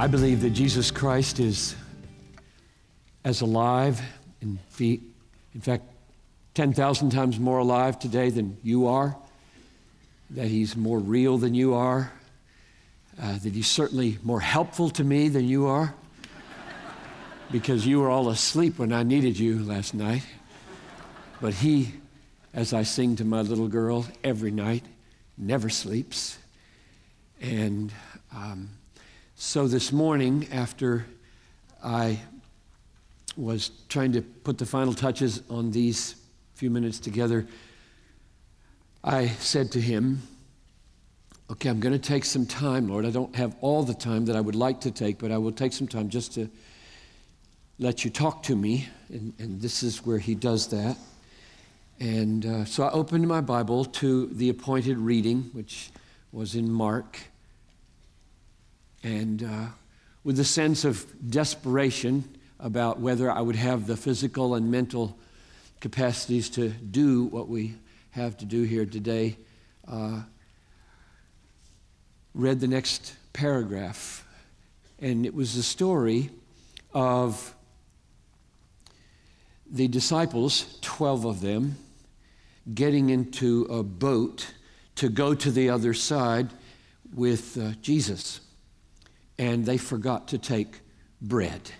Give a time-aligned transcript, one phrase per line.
[0.00, 1.74] I believe that Jesus Christ is
[3.24, 4.00] as alive,
[4.40, 5.82] in, in fact,
[6.54, 9.16] 10,000 times more alive today than you are,
[10.30, 12.12] that he's more real than you are,
[13.20, 15.92] uh, that he's certainly more helpful to me than you are,
[17.50, 20.24] because you were all asleep when I needed you last night.
[21.40, 21.92] But he,
[22.54, 24.84] as I sing to my little girl every night,
[25.36, 26.38] never sleeps.
[27.40, 27.92] And
[28.32, 28.70] um,
[29.40, 31.06] so this morning, after
[31.82, 32.18] I
[33.36, 36.16] was trying to put the final touches on these
[36.56, 37.46] few minutes together,
[39.04, 40.22] I said to him,
[41.52, 43.06] Okay, I'm going to take some time, Lord.
[43.06, 45.52] I don't have all the time that I would like to take, but I will
[45.52, 46.50] take some time just to
[47.78, 48.88] let you talk to me.
[49.08, 50.98] And, and this is where he does that.
[52.00, 55.90] And uh, so I opened my Bible to the appointed reading, which
[56.32, 57.20] was in Mark
[59.02, 59.66] and uh,
[60.24, 62.24] with a sense of desperation
[62.60, 65.16] about whether I would have the physical and mental
[65.80, 67.76] capacities to do what we
[68.10, 69.36] have to do here today,
[69.86, 70.22] uh,
[72.34, 74.26] read the next paragraph.
[74.98, 76.30] And it was the story
[76.92, 77.54] of
[79.70, 81.76] the disciples, 12 of them,
[82.74, 84.52] getting into a boat
[84.96, 86.48] to go to the other side
[87.14, 88.40] with uh, Jesus
[89.38, 90.80] and they forgot to take
[91.20, 91.70] bread.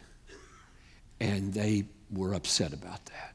[1.20, 3.34] And they were upset about that.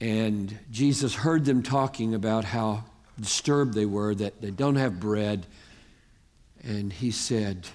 [0.00, 2.84] And Jesus heard them talking about how
[3.20, 5.46] disturbed they were that they don't have bread.
[6.62, 7.68] And he said,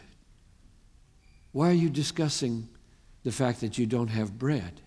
[1.51, 2.67] Why are you discussing
[3.23, 4.81] the fact that you don't have bread?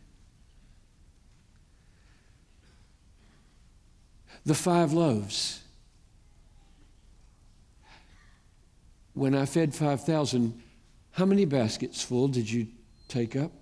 [4.44, 5.61] The five loaves
[9.14, 10.61] when I fed 5,000,
[11.12, 12.69] how many baskets full did you
[13.08, 13.53] take up?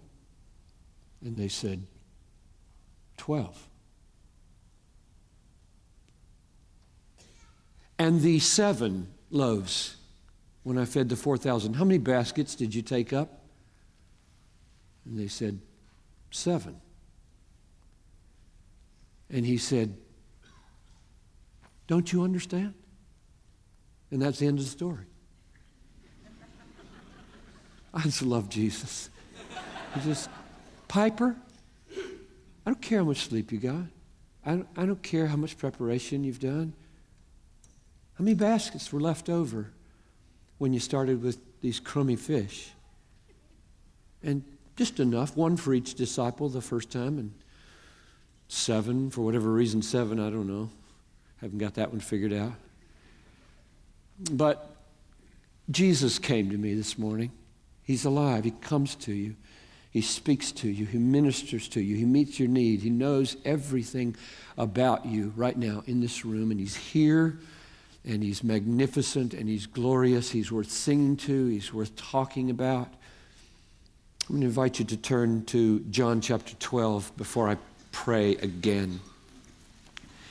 [1.24, 1.82] And they said,
[3.16, 3.68] 12.
[7.98, 9.96] And the seven loaves,
[10.62, 13.42] when I fed the 4,000, how many baskets did you take up?
[15.04, 15.58] And they said,
[16.30, 16.78] Seven.
[19.30, 19.96] And he said,
[21.86, 22.74] Don't you understand?
[24.10, 25.04] And that's the end of the story.
[27.98, 29.10] I just love Jesus.
[29.94, 30.30] He just,
[30.86, 31.34] Piper,
[31.90, 32.00] I
[32.64, 33.82] don't care how much sleep you got.
[34.46, 36.74] I don't, I don't care how much preparation you've done.
[38.14, 39.72] How many baskets were left over
[40.58, 42.70] when you started with these crummy fish?
[44.22, 44.44] And
[44.76, 47.34] just enough, one for each disciple the first time, and
[48.46, 50.70] seven, for whatever reason, seven, I don't know.
[51.40, 52.52] Haven't got that one figured out.
[54.30, 54.76] But
[55.68, 57.32] Jesus came to me this morning.
[57.88, 58.44] He's alive.
[58.44, 59.34] He comes to you.
[59.90, 60.84] He speaks to you.
[60.84, 61.96] He ministers to you.
[61.96, 62.82] He meets your need.
[62.82, 64.14] He knows everything
[64.58, 66.50] about you right now in this room.
[66.50, 67.38] And He's here
[68.04, 70.30] and He's magnificent and He's glorious.
[70.30, 71.46] He's worth singing to.
[71.46, 72.88] He's worth talking about.
[74.28, 77.56] I'm going to invite you to turn to John chapter 12 before I
[77.90, 79.00] pray again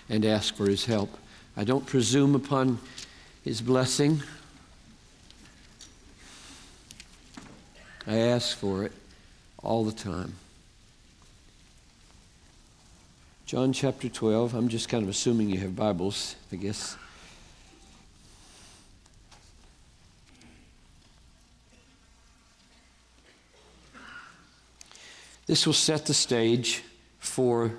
[0.09, 1.09] and ask for His help.
[1.57, 2.77] I don't presume upon
[3.43, 4.21] His blessing.
[8.07, 8.93] I ask for it
[9.61, 10.35] all the time.
[13.45, 16.95] John chapter 12, I'm just kind of assuming you have Bibles, I guess.
[25.45, 26.83] This will set the stage
[27.19, 27.73] for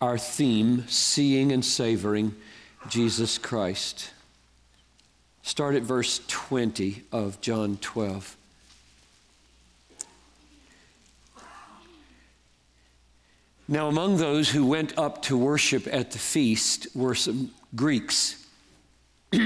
[0.00, 2.34] our theme, Seeing and Savoring
[2.88, 4.10] Jesus Christ.
[5.42, 8.36] Start at verse 20 of John 12.
[13.70, 18.44] Now, among those who went up to worship at the feast were some Greeks.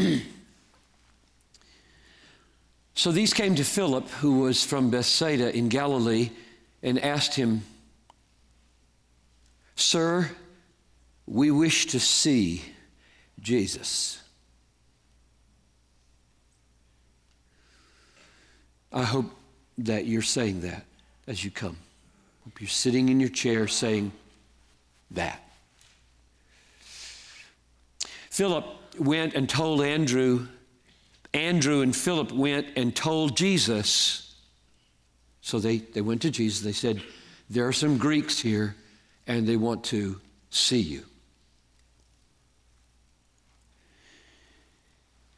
[2.95, 6.31] so these came to Philip, who was from Bethsaida in Galilee,
[6.83, 7.65] and asked him,
[9.77, 10.31] Sir,
[11.27, 12.63] we wish to see
[13.41, 14.23] Jesus.
[18.91, 19.31] I hope
[19.77, 20.87] that you're saying that
[21.27, 21.77] as you come.
[22.45, 24.13] Hope you're sitting in your chair saying
[25.13, 25.41] that.
[28.31, 28.65] Philip
[28.99, 30.47] went and told Andrew.
[31.33, 34.35] Andrew and Philip went and told Jesus.
[35.41, 36.63] So they, they went to Jesus.
[36.63, 37.03] They said,
[37.49, 38.77] There are some Greeks here,
[39.27, 40.21] and they want to
[40.51, 41.05] see you.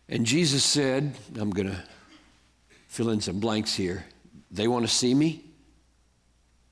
[0.09, 1.82] And Jesus said, I'm going to
[2.88, 4.05] fill in some blanks here.
[4.50, 5.46] They want to see me.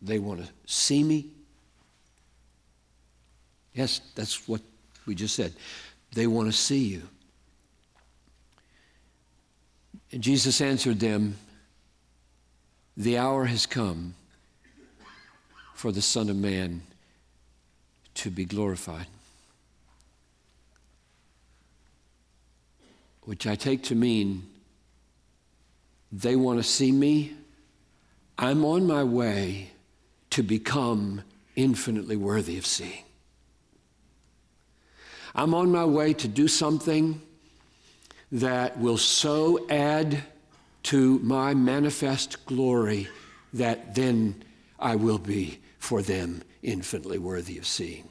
[0.04, 1.30] They want to see me.
[3.72, 4.60] Yes, that's what
[5.06, 5.54] we just said.
[6.12, 7.02] They want to see you.
[10.12, 11.36] And Jesus answered them,
[12.96, 14.14] The hour has come
[15.74, 16.82] for the Son of Man
[18.16, 19.06] to be glorified.
[23.22, 24.46] Which I take to mean
[26.12, 27.32] they want to see me.
[28.36, 29.70] I'm on my way
[30.34, 31.22] to become
[31.54, 33.04] infinitely worthy of seeing.
[35.32, 37.22] I'm on my way to do something
[38.32, 40.24] that will so add
[40.84, 43.06] to my manifest glory
[43.52, 44.42] that then
[44.80, 48.08] I will be for them infinitely worthy of seeing.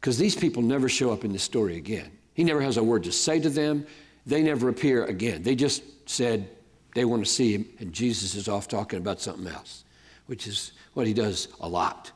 [0.00, 2.10] Because these people never show up in the story again.
[2.32, 3.86] He never has a word to say to them.
[4.24, 5.42] They never appear again.
[5.42, 6.48] They just said
[6.94, 9.84] they want to see him, and Jesus is off talking about something else,
[10.24, 12.10] which is what he does a lot.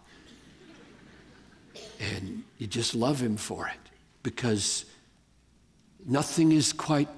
[2.01, 3.91] And you just love him for it
[4.23, 4.85] because
[6.05, 7.09] nothing is quite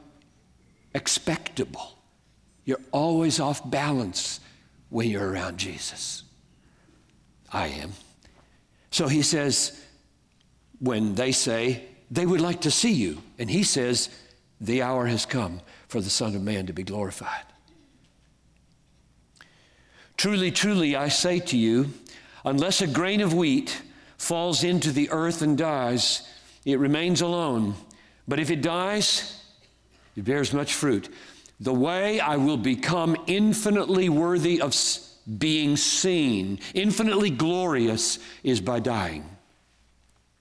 [0.95, 1.99] expectable.
[2.65, 4.41] You're always off balance
[4.91, 6.23] when you're around Jesus.
[7.53, 7.93] I am.
[8.91, 9.85] So he says,
[10.79, 13.23] when they say, they would like to see you.
[13.39, 14.09] And he says,
[14.61, 17.45] the hour has come for the Son of Man to be glorified.
[20.19, 21.93] Truly, truly, I say to you,
[22.45, 23.81] unless a grain of wheat
[24.19, 26.29] falls into the earth and dies,
[26.65, 27.77] it remains alone.
[28.27, 29.41] But if it dies,
[30.17, 31.09] it bears much fruit.
[31.61, 34.75] The way I will become infinitely worthy of
[35.39, 39.25] being seen, infinitely glorious, is by dying.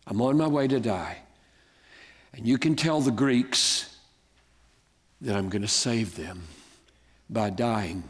[0.08, 1.20] I'm on my way to die.
[2.34, 3.96] And you can tell the Greeks
[5.22, 6.48] that I'm going to save them
[7.30, 8.06] by dying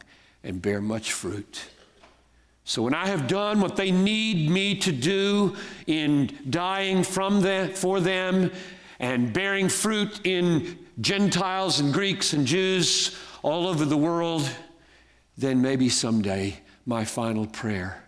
[0.47, 1.65] and bear much fruit.
[2.63, 5.55] So when I have done what they need me to do
[5.87, 8.51] in dying from them, for them
[8.99, 14.49] and bearing fruit in Gentiles and Greeks and Jews all over the world,
[15.37, 18.03] then maybe someday my final prayer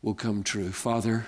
[0.00, 0.72] will come true.
[0.72, 1.26] Father,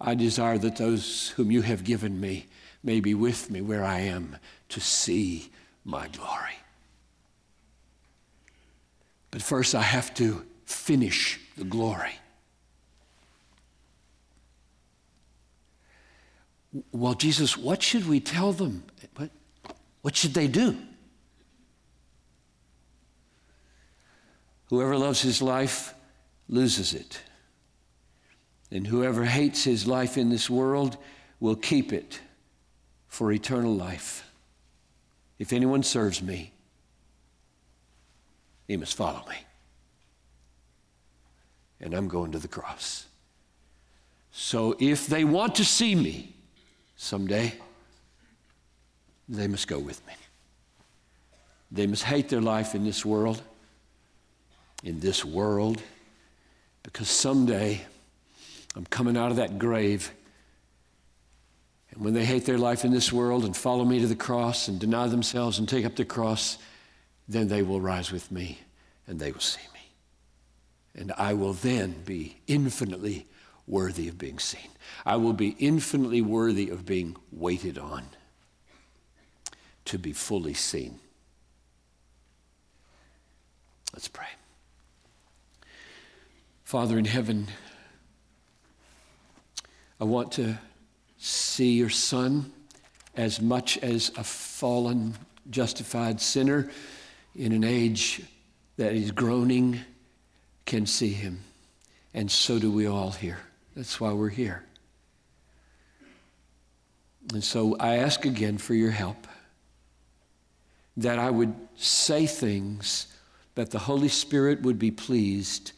[0.00, 2.46] I desire that those whom you have given me
[2.84, 4.36] may be with me where I am
[4.68, 5.50] to see
[5.84, 6.54] my glory.
[9.38, 12.10] But first, I have to finish the glory.
[16.90, 18.82] Well, Jesus, what should we tell them?
[19.14, 19.30] What,
[20.02, 20.76] what should they do?
[24.70, 25.94] Whoever loves his life
[26.48, 27.20] loses it.
[28.72, 30.96] And whoever hates his life in this world
[31.38, 32.20] will keep it
[33.06, 34.28] for eternal life.
[35.38, 36.54] If anyone serves me,
[38.68, 39.36] he must follow me.
[41.80, 43.06] And I'm going to the cross.
[44.30, 46.34] So if they want to see me
[46.96, 47.54] someday,
[49.28, 50.12] they must go with me.
[51.72, 53.42] They must hate their life in this world,
[54.84, 55.82] in this world,
[56.82, 57.80] because someday
[58.76, 60.12] I'm coming out of that grave.
[61.90, 64.68] And when they hate their life in this world and follow me to the cross
[64.68, 66.58] and deny themselves and take up the cross,
[67.28, 68.60] then they will rise with me
[69.06, 69.80] and they will see me.
[70.94, 73.26] And I will then be infinitely
[73.66, 74.70] worthy of being seen.
[75.04, 78.06] I will be infinitely worthy of being waited on
[79.84, 80.98] to be fully seen.
[83.92, 84.26] Let's pray.
[86.64, 87.48] Father in heaven,
[90.00, 90.58] I want to
[91.18, 92.52] see your Son
[93.16, 95.14] as much as a fallen,
[95.50, 96.70] justified sinner
[97.38, 98.20] in an age
[98.76, 99.80] that is groaning
[100.66, 101.40] can see him.
[102.12, 103.38] And so do we all here.
[103.76, 104.64] That's why we're here.
[107.32, 109.26] And so I ask again for your help
[110.96, 113.06] that I would say things
[113.54, 115.72] that the Holy Spirit would be pleased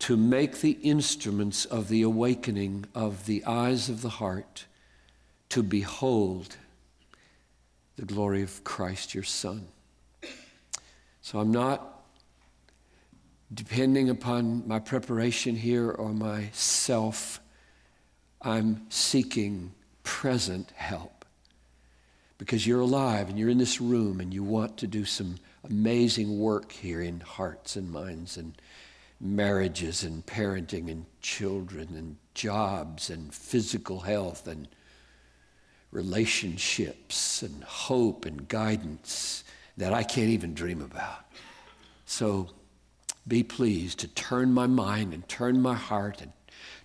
[0.00, 4.66] to make the instruments of the awakening of the eyes of the heart
[5.48, 6.56] to behold
[7.96, 9.68] the glory of Christ, your Son.
[11.22, 11.92] So I'm not
[13.54, 17.40] depending upon my preparation here or myself,
[18.40, 21.24] I'm seeking present help.
[22.38, 26.40] Because you're alive and you're in this room and you want to do some amazing
[26.40, 28.54] work here in hearts and minds and
[29.20, 34.66] marriages and parenting and children and jobs and physical health and
[35.92, 39.41] relationships and hope and guidance
[39.76, 41.24] that I can't even dream about.
[42.04, 42.50] So
[43.26, 46.32] be pleased to turn my mind and turn my heart and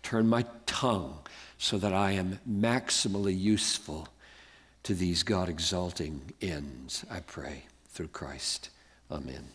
[0.04, 1.20] turn my tongue
[1.58, 4.08] so that I am maximally useful
[4.84, 8.70] to these God exalting ends, I pray, through Christ.
[9.12, 9.48] Amen.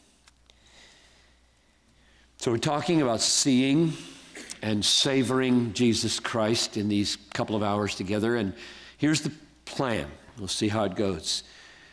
[2.39, 3.93] So we're talking about seeing
[4.63, 8.37] and savoring Jesus Christ in these couple of hours together.
[8.37, 8.53] And
[8.99, 9.33] here's the
[9.65, 10.09] plan.
[10.39, 11.45] We'll see how it goes.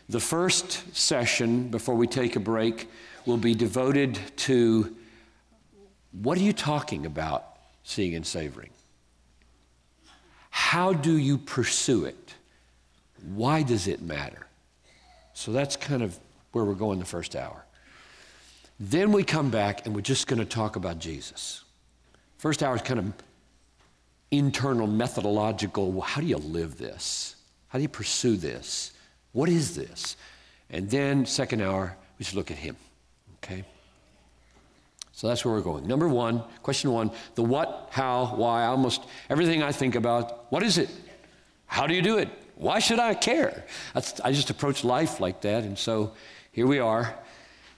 [0.09, 2.89] The first session, before we take a break,
[3.27, 4.95] will be devoted to
[6.11, 7.45] what are you talking about,
[7.83, 8.71] seeing and savoring?
[10.49, 12.33] How do you pursue it?
[13.35, 14.47] Why does it matter?
[15.33, 16.17] So that's kind of
[16.53, 17.63] where we're going the first hour.
[18.79, 21.63] Then we come back and we're just going to talk about Jesus.
[22.39, 23.13] First hour is kind of
[24.31, 26.01] internal, methodological.
[26.01, 27.35] How do you live this?
[27.67, 28.93] How do you pursue this?
[29.31, 30.15] What is this?
[30.69, 32.75] And then, second hour, we should look at Him.
[33.37, 33.63] Okay?
[35.13, 35.85] So that's where we're going.
[35.85, 40.49] Number one, question one the what, how, why, almost everything I think about.
[40.49, 40.89] What is it?
[41.65, 42.29] How do you do it?
[42.55, 43.65] Why should I care?
[43.93, 45.63] That's, I just approach life like that.
[45.63, 46.13] And so
[46.51, 47.15] here we are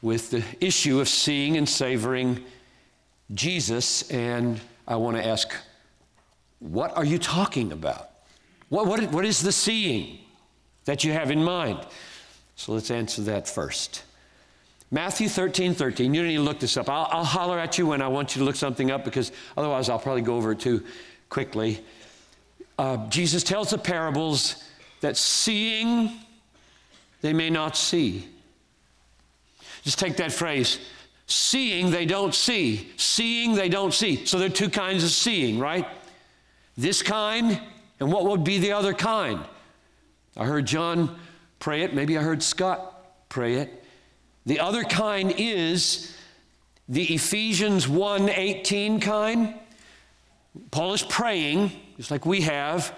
[0.01, 2.43] with the issue of seeing and savoring
[3.33, 4.09] Jesus.
[4.11, 5.51] And I want to ask,
[6.59, 8.09] what are you talking about?
[8.69, 10.19] What, what, what is the seeing
[10.85, 11.79] that you have in mind?
[12.55, 14.03] So let's answer that first.
[14.91, 16.13] Matthew 13, 13.
[16.13, 16.89] You don't need to look this up.
[16.89, 19.89] I'll, I'll holler at you when I want you to look something up because otherwise
[19.89, 20.83] I'll probably go over it too
[21.29, 21.79] quickly.
[22.77, 24.63] Uh, Jesus tells the parables
[24.99, 26.11] that seeing
[27.21, 28.27] they may not see.
[29.83, 30.79] Just take that phrase
[31.31, 34.25] seeing they don't see, seeing they don't see.
[34.25, 35.87] So there are two kinds of seeing, right?
[36.77, 37.59] This kind,
[37.99, 39.39] and what would be the other kind?
[40.37, 41.19] I heard John
[41.59, 43.83] pray it, maybe I heard Scott pray it.
[44.45, 46.15] The other kind is
[46.89, 49.55] the Ephesians 1:18 kind.
[50.71, 52.93] Paul is praying, just like we have,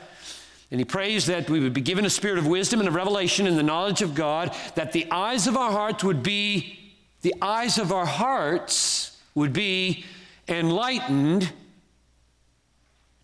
[0.72, 3.46] and he prays that we would be given a spirit of wisdom and of revelation
[3.46, 6.80] in the knowledge of God, that the eyes of our hearts would be,
[7.22, 10.06] the eyes of our hearts would be
[10.48, 11.52] enlightened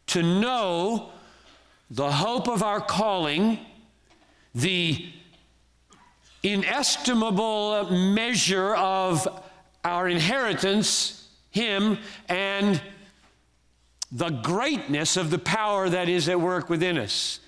[0.08, 1.10] to know
[1.90, 3.60] the hope of our calling,
[4.56, 5.06] the
[6.44, 9.28] inestimable measure of
[9.84, 12.82] our inheritance, Him, and
[14.12, 17.40] the greatness of the power that is at work within us.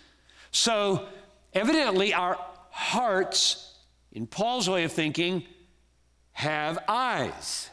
[0.52, 1.08] So,
[1.54, 2.38] evidently, our
[2.70, 3.76] hearts,
[4.12, 5.44] in Paul's way of thinking,
[6.34, 7.70] have eyes.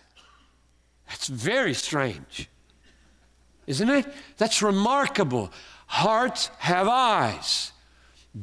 [1.08, 2.48] That's very strange,
[3.66, 4.06] isn't it?
[4.36, 5.52] That's remarkable.
[5.86, 7.72] Hearts have eyes.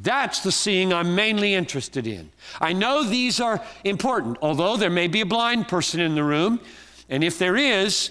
[0.02, 2.30] That's the seeing I'm mainly interested in.
[2.60, 6.60] I know these are important, although there may be a blind person in the room,
[7.08, 8.10] and if there is,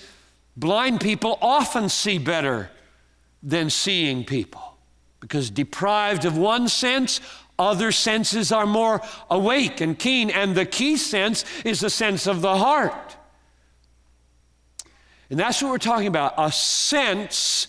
[0.57, 2.69] Blind people often see better
[3.43, 4.77] than seeing people
[5.19, 7.19] because deprived of one sense,
[7.59, 10.29] other senses are more awake and keen.
[10.29, 13.17] And the key sense is the sense of the heart.
[15.29, 17.67] And that's what we're talking about a sense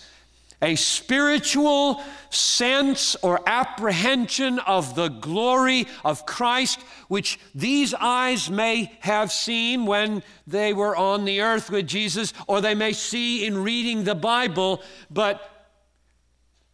[0.62, 9.30] a spiritual sense or apprehension of the glory of Christ, which these eyes may have
[9.30, 14.04] seen when they were on the earth with Jesus, or they may see in reading
[14.04, 15.52] the Bible, but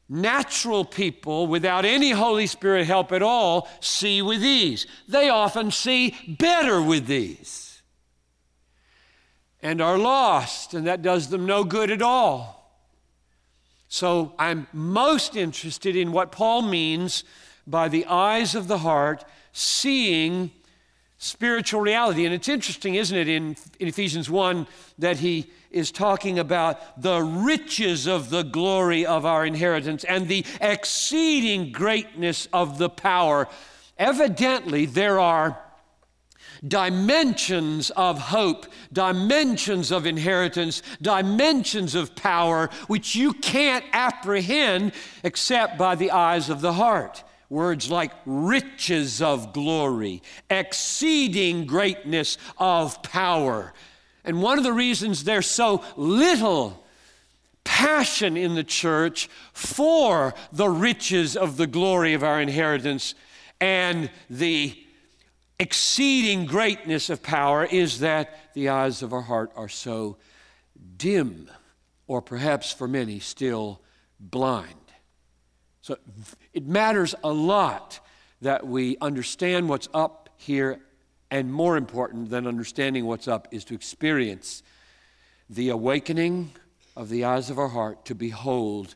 [0.09, 4.87] natural people without any Holy Spirit help at all see with these.
[5.09, 7.83] They often see better with these
[9.63, 12.62] and are lost, and that does them no good at all.
[13.93, 17.25] So I'm most interested in what Paul means
[17.67, 19.23] by the eyes of the heart,
[19.53, 20.51] seeing
[21.19, 22.25] spiritual reality.
[22.25, 24.67] And it's interesting, isn't it, in, in Ephesians 1
[24.99, 30.47] that he is talking about the riches of the glory of our inheritance and the
[30.59, 33.47] exceeding greatness of the power.
[33.99, 35.61] Evidently, there are
[36.67, 44.93] dimensions of hope, dimensions of inheritance, dimensions of power, which you can't apprehend
[45.25, 47.25] except by the eyes of the heart.
[47.49, 53.75] Words like riches of glory, exceeding greatness of power.
[54.25, 56.83] And one of the reasons there's so little
[57.65, 63.15] passion in the church for the riches of the glory of our inheritance
[63.61, 64.77] and the
[65.63, 70.17] exceeding greatness of power is that the eyes of our heart are so
[70.97, 71.49] dim,
[72.07, 73.81] or perhaps for many, still
[74.21, 74.75] blind.
[75.81, 75.97] So
[76.53, 78.01] it matters a lot
[78.41, 80.81] that we understand what's up here
[81.33, 84.63] And more important than understanding what's up is to experience
[85.49, 86.51] the awakening
[86.95, 88.95] of the eyes of our heart to behold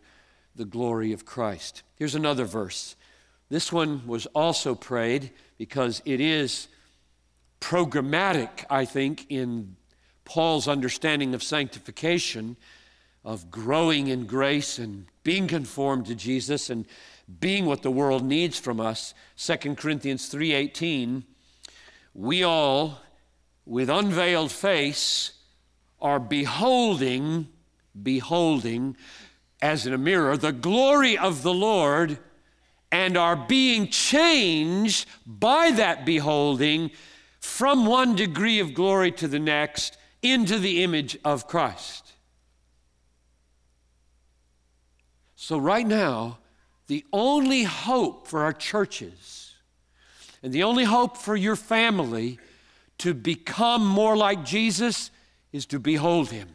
[0.54, 1.82] the glory of Christ.
[1.94, 2.94] Here's another verse.
[3.48, 6.68] This one was also prayed because it is
[7.60, 9.76] programmatic, I think, in
[10.24, 12.56] Paul's understanding of sanctification,
[13.24, 16.86] of growing in grace and being conformed to Jesus and
[17.40, 19.14] being what the world needs from us.
[19.36, 21.24] 2 Corinthians 3:18
[22.14, 23.00] We all
[23.64, 25.32] with unveiled face
[26.00, 27.48] are beholding
[28.00, 28.96] beholding
[29.62, 32.18] as in a mirror the glory of the Lord
[32.92, 36.90] and are being changed by that beholding
[37.40, 42.12] from one degree of glory to the next into the image of Christ.
[45.36, 46.38] So, right now,
[46.86, 49.54] the only hope for our churches
[50.42, 52.38] and the only hope for your family
[52.98, 55.10] to become more like Jesus
[55.52, 56.48] is to behold Him.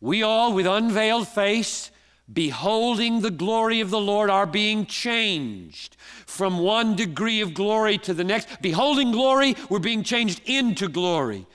[0.00, 1.90] We all, with unveiled face,
[2.32, 8.14] beholding the glory of the Lord, are being changed from one degree of glory to
[8.14, 8.60] the next.
[8.60, 11.46] Beholding glory, we're being changed into glory.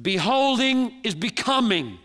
[0.00, 1.98] Beholding is becoming.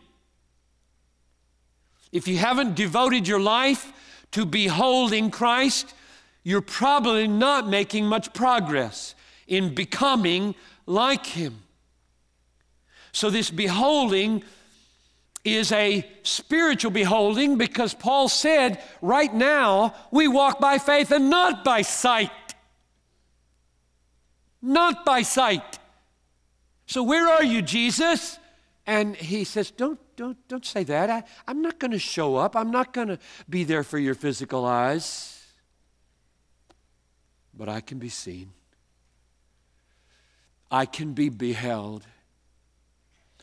[2.12, 3.92] If you haven't devoted your life
[4.32, 5.94] to beholding Christ,
[6.44, 9.16] you're probably not making much progress
[9.48, 11.62] in becoming like Him.
[13.12, 14.44] So, this beholding
[15.46, 21.64] is a spiritual beholding because Paul said, right now, we walk by faith and not
[21.64, 22.32] by sight.
[24.62, 25.78] Not by sight.
[26.88, 28.40] So, where are you, Jesus?
[28.88, 31.10] And he says, Don't, don't, don't say that.
[31.10, 32.56] I, I'm not going to show up.
[32.56, 35.32] I'm not going to be there for your physical eyes.
[37.54, 38.52] But I can be seen,
[40.72, 42.06] I can be beheld.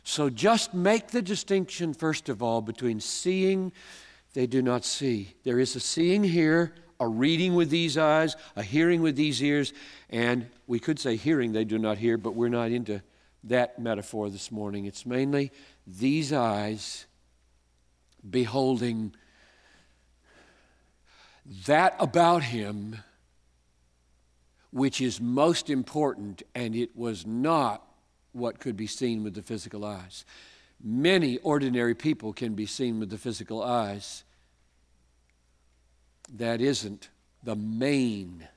[0.04, 3.72] So just make the distinction, first of all, between seeing,
[4.34, 5.34] they do not see.
[5.44, 9.72] There is a seeing here, a reading with these eyes, a hearing with these ears,
[10.10, 13.02] and we could say hearing they do not hear, but we're not into
[13.44, 14.86] that metaphor this morning.
[14.86, 15.52] It's mainly
[15.86, 17.06] these eyes
[18.28, 19.14] beholding
[21.66, 22.98] that about him
[24.70, 27.86] which is most important, and it was not
[28.32, 30.24] what could be seen with the physical eyes.
[30.82, 34.24] Many ordinary people can be seen with the physical eyes.
[36.34, 37.10] That isn't
[37.42, 38.48] the main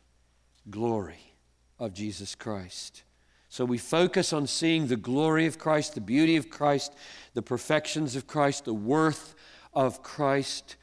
[0.69, 1.35] glory
[1.79, 3.03] of Jesus Christ.
[3.49, 6.93] So we focus on seeing the glory of Christ, the beauty of Christ,
[7.33, 9.35] the perfections of Christ, the worth
[9.73, 10.75] of Christ.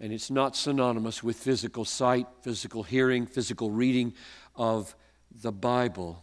[0.00, 4.14] And it's not synonymous with physical sight, physical hearing, physical reading
[4.54, 4.94] of
[5.30, 6.22] the Bible.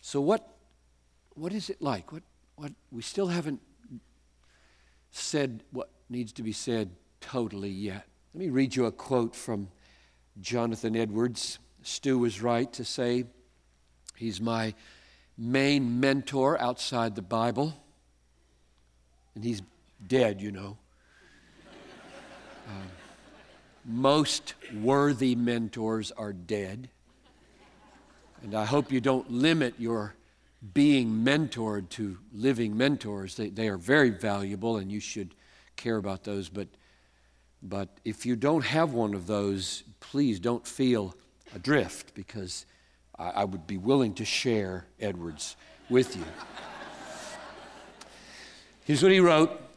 [0.00, 0.48] So, what,
[1.34, 2.12] what is it like?
[2.12, 2.22] What,
[2.56, 3.60] what, we still haven't
[5.10, 8.06] said what needs to be said totally yet.
[8.34, 9.68] Let me read you a quote from
[10.40, 11.58] Jonathan Edwards.
[11.82, 13.24] Stu was right to say
[14.16, 14.74] he's my
[15.36, 17.74] main mentor outside the Bible.
[19.34, 19.62] And he's
[20.06, 20.78] dead, you know.
[22.68, 22.72] Uh,
[23.84, 26.88] most worthy mentors are dead.
[28.42, 30.14] And I hope you don't limit your
[30.74, 33.36] being mentored to living mentors.
[33.36, 35.34] They, they are very valuable and you should
[35.76, 36.48] care about those.
[36.48, 36.68] But,
[37.62, 41.14] but if you don't have one of those, please don't feel
[41.54, 42.66] adrift because
[43.18, 45.56] I, I would be willing to share Edwards
[45.88, 46.24] with you.
[48.84, 49.69] Here's what he wrote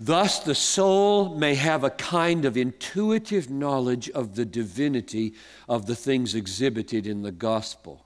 [0.00, 5.34] Thus, the soul may have a kind of intuitive knowledge of the divinity
[5.68, 8.04] of the things exhibited in the gospel.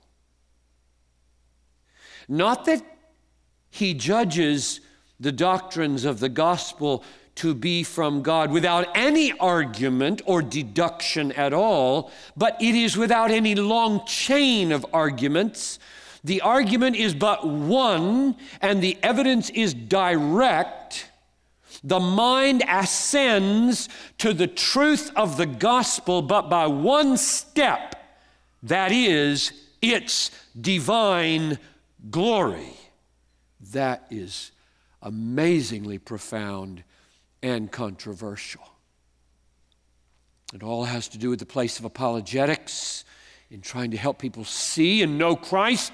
[2.27, 2.81] Not that
[3.69, 4.81] he judges
[5.19, 7.03] the doctrines of the gospel
[7.35, 13.29] to be from God without any argument or deduction at all, but it is without
[13.29, 15.79] any long chain of arguments.
[16.23, 21.09] The argument is but one, and the evidence is direct
[21.83, 27.95] the mind ascends to the truth of the gospel, but by one step
[28.63, 31.59] that is, its divine
[32.09, 32.73] glory.
[33.73, 34.51] That is
[35.01, 36.83] amazingly profound
[37.41, 38.61] and controversial.
[40.53, 43.03] It all has to do with the place of apologetics
[43.51, 45.91] in trying to help people see and know Christ,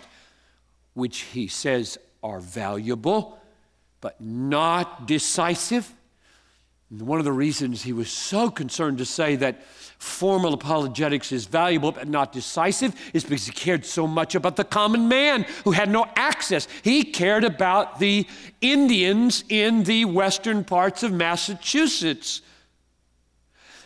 [0.94, 3.40] which he says are valuable
[4.02, 5.94] but not decisive.
[6.90, 9.64] one of the reasons he was so concerned to say that
[10.00, 14.64] formal apologetics is valuable but not decisive is because he cared so much about the
[14.64, 16.68] common man who had no access.
[16.84, 18.26] He cared about the
[18.62, 22.42] Indians in the western parts of Massachusetts.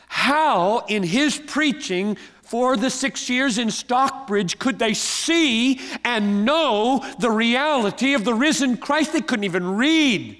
[0.07, 2.17] How, in his preaching
[2.53, 8.33] for the six years in Stockbridge, could they see and know the reality of the
[8.35, 9.11] risen Christ?
[9.11, 10.37] They couldn't even read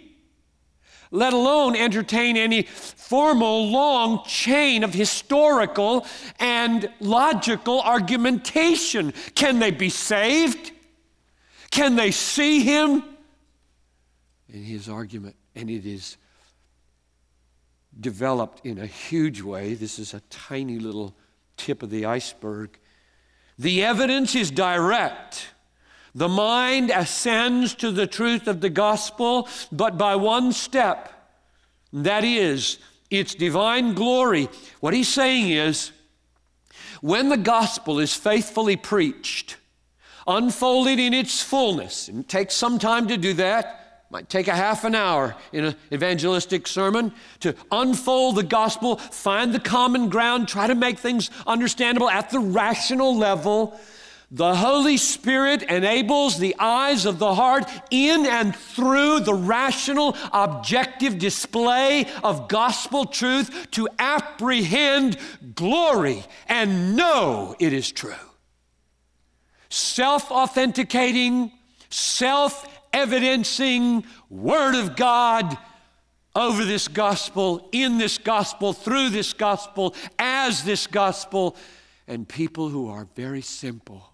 [1.09, 6.05] let alone entertain any formal long chain of historical
[6.39, 9.11] and logical argumentation.
[9.33, 10.71] Can they be saved?
[11.71, 13.03] Can they see him?
[14.49, 16.17] In his argument, and it is
[17.99, 19.73] developed in a huge way.
[19.73, 21.15] This is a tiny little
[21.57, 22.79] tip of the iceberg.
[23.57, 25.49] The evidence is direct.
[26.15, 31.09] The mind ascends to the truth of the gospel, but by one step.
[31.91, 34.49] That is, its divine glory.
[34.79, 35.91] What he's saying is,
[37.01, 39.57] when the gospel is faithfully preached,
[40.25, 43.82] unfolded in its fullness, and it takes some time to do that,
[44.13, 49.51] might take a half an hour in an evangelistic sermon to unfold the gospel, find
[49.51, 53.75] the common ground, try to make things understandable at the rational level.
[54.29, 61.17] The Holy Spirit enables the eyes of the heart in and through the rational, objective
[61.17, 65.17] display of gospel truth to apprehend
[65.55, 68.13] glory and know it is true.
[69.69, 71.51] Self authenticating,
[71.89, 75.57] self evidencing Word of God
[76.35, 81.55] over this gospel, in this gospel, through this gospel, as this gospel,
[82.07, 84.13] and people who are very simple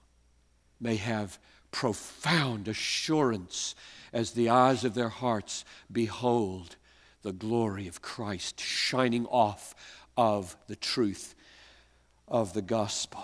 [0.79, 1.39] may have
[1.71, 3.75] profound assurance
[4.11, 6.75] as the eyes of their hearts behold
[7.21, 9.75] the glory of Christ shining off
[10.17, 11.35] of the truth
[12.27, 13.23] of the gospel.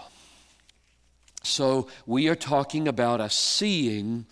[1.44, 4.26] So, we are talking about a seeing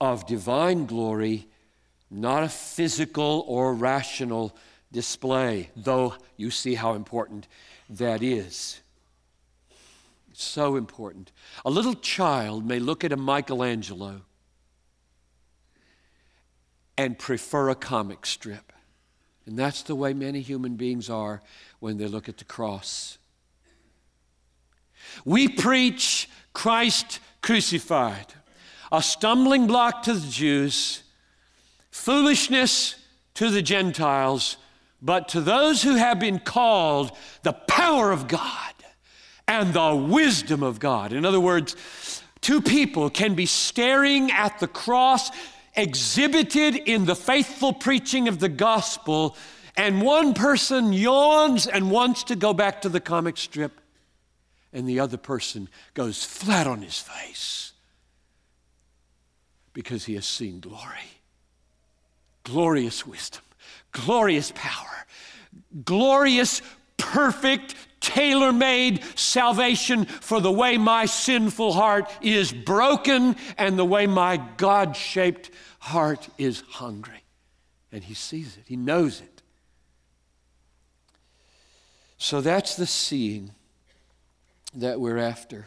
[0.00, 1.48] of divine glory,
[2.10, 4.56] not a physical or rational
[4.92, 7.48] display, though you see how important
[7.88, 8.80] that is.
[10.32, 11.32] So important.
[11.64, 14.22] A little child may look at a Michelangelo
[16.96, 18.72] and prefer a comic strip.
[19.46, 21.42] And that's the way many human beings are
[21.80, 23.18] when they look at the cross.
[25.24, 28.32] We preach Christ crucified,
[28.92, 31.02] a stumbling block to the Jews,
[31.90, 32.96] foolishness
[33.34, 34.56] to the Gentiles,
[35.02, 38.72] but to those who have been called, the power of God
[39.46, 41.12] and the wisdom of God.
[41.12, 41.76] In other words,
[42.40, 45.30] two people can be staring at the cross
[45.76, 49.36] exhibited in the faithful preaching of the gospel,
[49.76, 53.80] and one person yawns and wants to go back to the comic strip,
[54.72, 57.73] and the other person goes flat on his face
[59.74, 61.20] because he has seen glory,
[62.44, 63.42] glorious wisdom,
[63.92, 65.06] glorious power,
[65.84, 66.62] glorious,
[66.96, 74.06] perfect tailor made salvation for the way my sinful heart is broken and the way
[74.06, 77.22] my God shaped heart is hungry.
[77.92, 79.42] And he sees it, he knows it.
[82.16, 83.50] So that's the seeing
[84.74, 85.66] that we're after.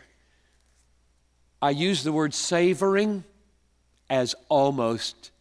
[1.62, 3.24] I use the word savoring
[4.10, 5.32] as almost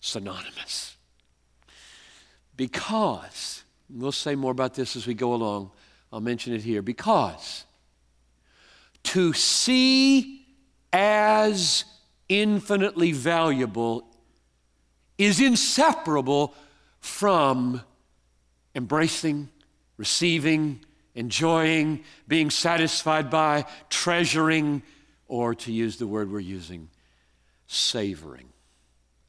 [0.00, 0.96] synonymous.
[2.56, 5.70] Because, we'll say more about this as we go along,
[6.12, 7.64] I'll mention it here because
[9.02, 10.46] to see
[10.92, 11.84] as
[12.28, 14.06] infinitely valuable
[15.18, 16.54] is inseparable
[17.00, 17.80] from
[18.74, 19.48] embracing,
[19.96, 20.80] receiving,
[21.14, 24.82] enjoying, being satisfied by, treasuring,
[25.28, 26.88] or to use the word we're using,
[27.66, 28.48] savoring.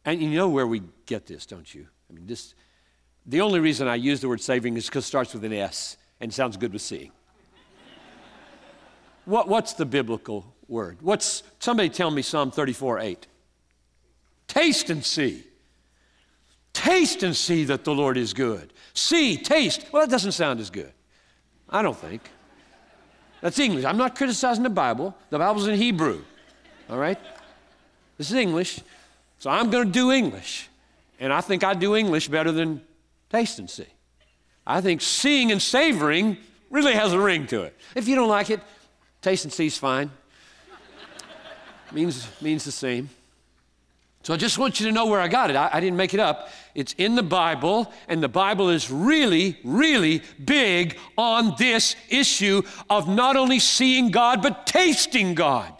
[0.05, 1.87] And you know where we get this, don't you?
[2.09, 2.53] I mean, this,
[3.25, 5.97] the only reason I use the word savoring is because it starts with an S
[6.21, 7.11] and sounds good with seeing.
[9.25, 10.97] what, what's the biblical word?
[11.01, 13.27] What's somebody tell me Psalm 34 8?
[14.47, 15.43] Taste and see.
[16.73, 18.71] Taste and see that the Lord is good.
[18.93, 19.87] See, taste.
[19.91, 20.93] Well, that doesn't sound as good.
[21.69, 22.21] I don't think.
[23.41, 23.83] That's English.
[23.83, 25.15] I'm not criticizing the Bible.
[25.29, 26.23] The Bible's in Hebrew.
[26.89, 27.19] All right?
[28.17, 28.81] This is English.
[29.39, 30.69] So I'm going to do English.
[31.19, 32.81] And I think I do English better than
[33.29, 33.87] taste and see.
[34.65, 36.37] I think seeing and savoring
[36.69, 37.75] really has a ring to it.
[37.95, 38.59] If you don't like it,
[39.21, 40.11] taste and see is fine.
[41.91, 43.09] means, means the same.
[44.23, 45.55] So I just want you to know where I got it.
[45.55, 46.49] I, I, didn't make it up.
[46.75, 53.07] It's in the Bible, and the Bible is really, really big on this issue of
[53.07, 55.73] not only seeing God, but tasting God.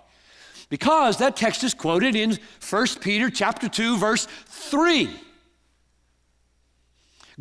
[0.69, 5.09] Because that text is quoted in 1 Peter chapter 2, verse 3.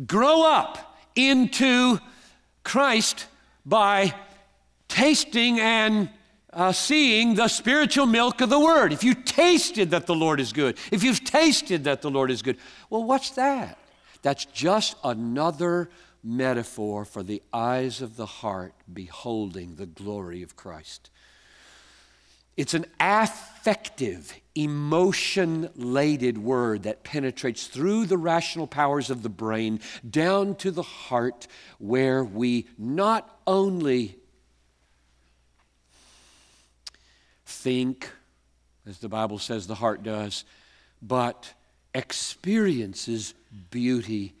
[0.05, 1.99] Grow up into
[2.63, 3.27] Christ
[3.65, 4.13] by
[4.87, 6.09] tasting and
[6.53, 8.93] uh, seeing the spiritual milk of the word.
[8.93, 12.41] If you tasted that the Lord is good, if you've tasted that the Lord is
[12.41, 12.57] good,
[12.89, 13.77] well, what's that?
[14.21, 15.89] That's just another
[16.23, 21.09] metaphor for the eyes of the heart beholding the glory of Christ.
[22.57, 29.79] It's an affective, emotion laden word that penetrates through the rational powers of the brain
[30.09, 34.17] down to the heart, where we not only
[37.45, 38.09] think,
[38.87, 40.43] as the Bible says the heart does,
[40.99, 41.53] but
[41.93, 43.35] experiences
[43.69, 44.33] beauty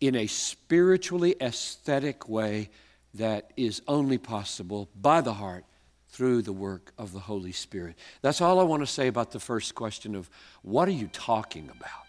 [0.00, 2.70] in a spiritually aesthetic way
[3.14, 5.64] that is only possible by the heart
[6.10, 7.96] through the work of the Holy Spirit.
[8.20, 10.28] That's all I want to say about the first question of
[10.62, 12.06] what are you talking about?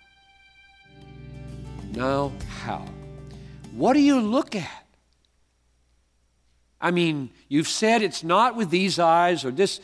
[1.96, 2.32] Now,
[2.64, 2.86] how?
[3.72, 4.88] What do you look at?
[6.80, 9.80] I mean, you've said it's not with these eyes or this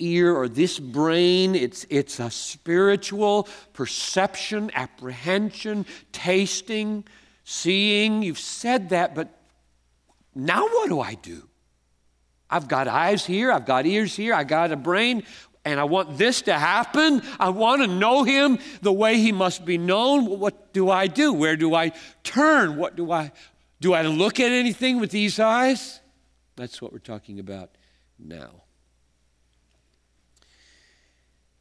[0.00, 1.54] ear or this brain.
[1.54, 7.04] It's, it's a spiritual perception, apprehension, tasting,
[7.44, 8.22] seeing.
[8.22, 9.28] You've said that, but
[10.34, 11.48] now what do I do?
[12.52, 15.22] I've got eyes here, I've got ears here, I got a brain,
[15.64, 17.22] and I want this to happen.
[17.40, 20.26] I want to know him the way he must be known.
[20.38, 21.32] What do I do?
[21.32, 21.92] Where do I
[22.24, 22.76] turn?
[22.76, 23.32] What do I
[23.80, 26.00] do I look at anything with these eyes?
[26.54, 27.70] That's what we're talking about
[28.18, 28.62] now.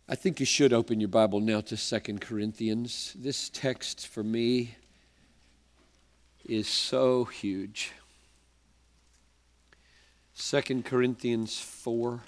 [0.10, 3.16] I think you should open your Bible now to Second Corinthians.
[3.18, 4.76] This text for me
[6.46, 7.94] is so huge.
[10.34, 12.20] Second Corinthians 4.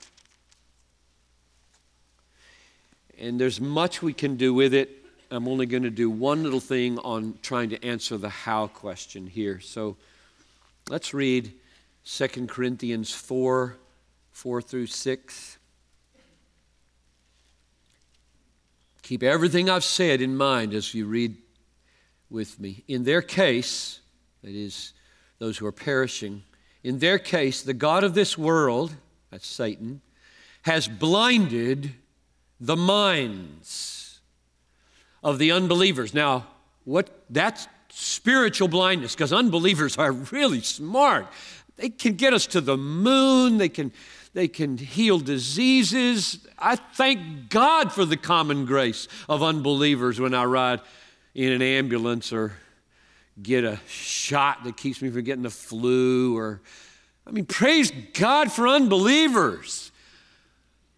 [3.19, 4.89] And there's much we can do with it.
[5.31, 9.25] I'm only going to do one little thing on trying to answer the how question
[9.25, 9.59] here.
[9.59, 9.97] So
[10.89, 11.53] let's read
[12.03, 13.77] Second Corinthians 4
[14.31, 15.57] 4 through 6.
[19.03, 21.37] Keep everything I've said in mind as you read
[22.29, 22.83] with me.
[22.87, 23.99] In their case,
[24.43, 24.93] that is,
[25.39, 26.41] those who are perishing,
[26.83, 28.95] in their case, the God of this world,
[29.31, 30.01] that's Satan,
[30.63, 31.93] has blinded
[32.59, 34.21] the minds
[35.23, 36.13] of the unbelievers.
[36.13, 36.47] Now,
[36.83, 41.27] what that's spiritual blindness because unbelievers are really smart.
[41.75, 43.91] They can get us to the moon, they can
[44.33, 46.47] they can heal diseases.
[46.57, 50.81] I thank God for the common grace of unbelievers when I ride
[51.35, 52.53] in an ambulance or
[53.41, 56.61] get a shot that keeps me from getting the flu or
[57.25, 59.91] I mean praise God for unbelievers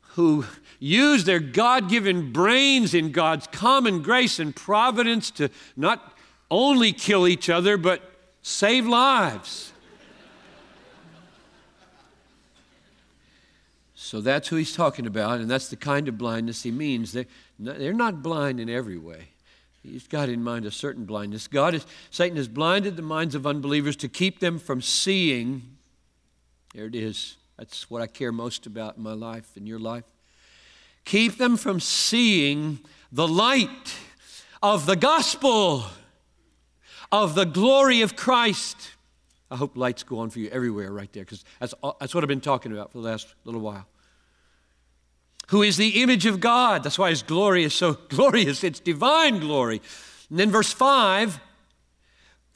[0.02, 0.46] who
[0.80, 6.18] use their God-given brains in God's common grace and providence to not
[6.52, 8.02] only kill each other but
[8.42, 9.72] save lives.
[13.94, 17.12] So that's who he's talking about, and that's the kind of blindness he means.
[17.58, 19.30] They're not, blind in every way.
[19.86, 21.48] He's got in mind a certain blindness.
[21.48, 25.62] God is, Satan has blinded the minds of unbelievers to keep them from seeing.
[26.74, 27.38] There it is.
[27.58, 30.04] That's what I care most about in my life, in your life.
[31.06, 32.80] Keep them from seeing
[33.12, 33.96] the light
[34.64, 35.86] of the gospel,
[37.12, 38.92] of the glory of Christ.
[39.52, 42.28] I hope lights go on for you everywhere right there, because that's, that's what I've
[42.28, 43.86] been talking about for the last little while
[45.48, 46.84] who is the image of God.
[46.84, 49.82] That's why his glory is so glorious, it's divine glory.
[50.30, 51.40] And then verse 5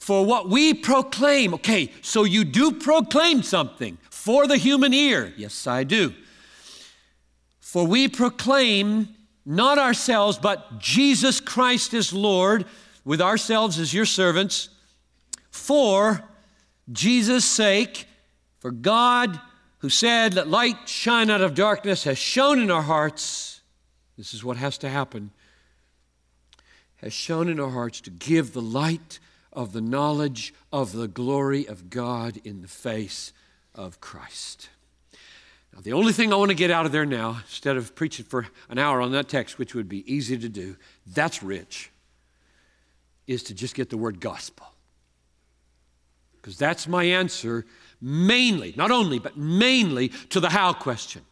[0.00, 1.54] for what we proclaim.
[1.54, 5.32] Okay, so you do proclaim something for the human ear.
[5.36, 6.14] Yes, I do.
[7.60, 9.10] For we proclaim
[9.44, 12.64] not ourselves, but Jesus Christ is Lord,
[13.04, 14.70] with ourselves as your servants,
[15.50, 16.24] for
[16.90, 18.06] Jesus' sake,
[18.58, 19.40] for God
[19.80, 23.60] who said, Let light shine out of darkness, has shone in our hearts.
[24.16, 25.30] This is what has to happen.
[26.96, 29.18] Has shone in our hearts to give the light
[29.52, 33.32] of the knowledge of the glory of God in the face
[33.74, 34.68] of Christ.
[35.72, 38.26] Now, the only thing I want to get out of there now, instead of preaching
[38.26, 41.90] for an hour on that text, which would be easy to do, that's rich,
[43.26, 44.66] is to just get the word gospel.
[46.36, 47.64] Because that's my answer
[48.00, 51.22] mainly, not only, but mainly to the how question.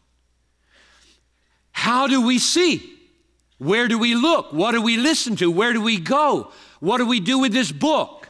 [1.71, 2.97] How do we see?
[3.57, 4.53] Where do we look?
[4.53, 5.51] What do we listen to?
[5.51, 6.51] Where do we go?
[6.79, 8.29] What do we do with this book?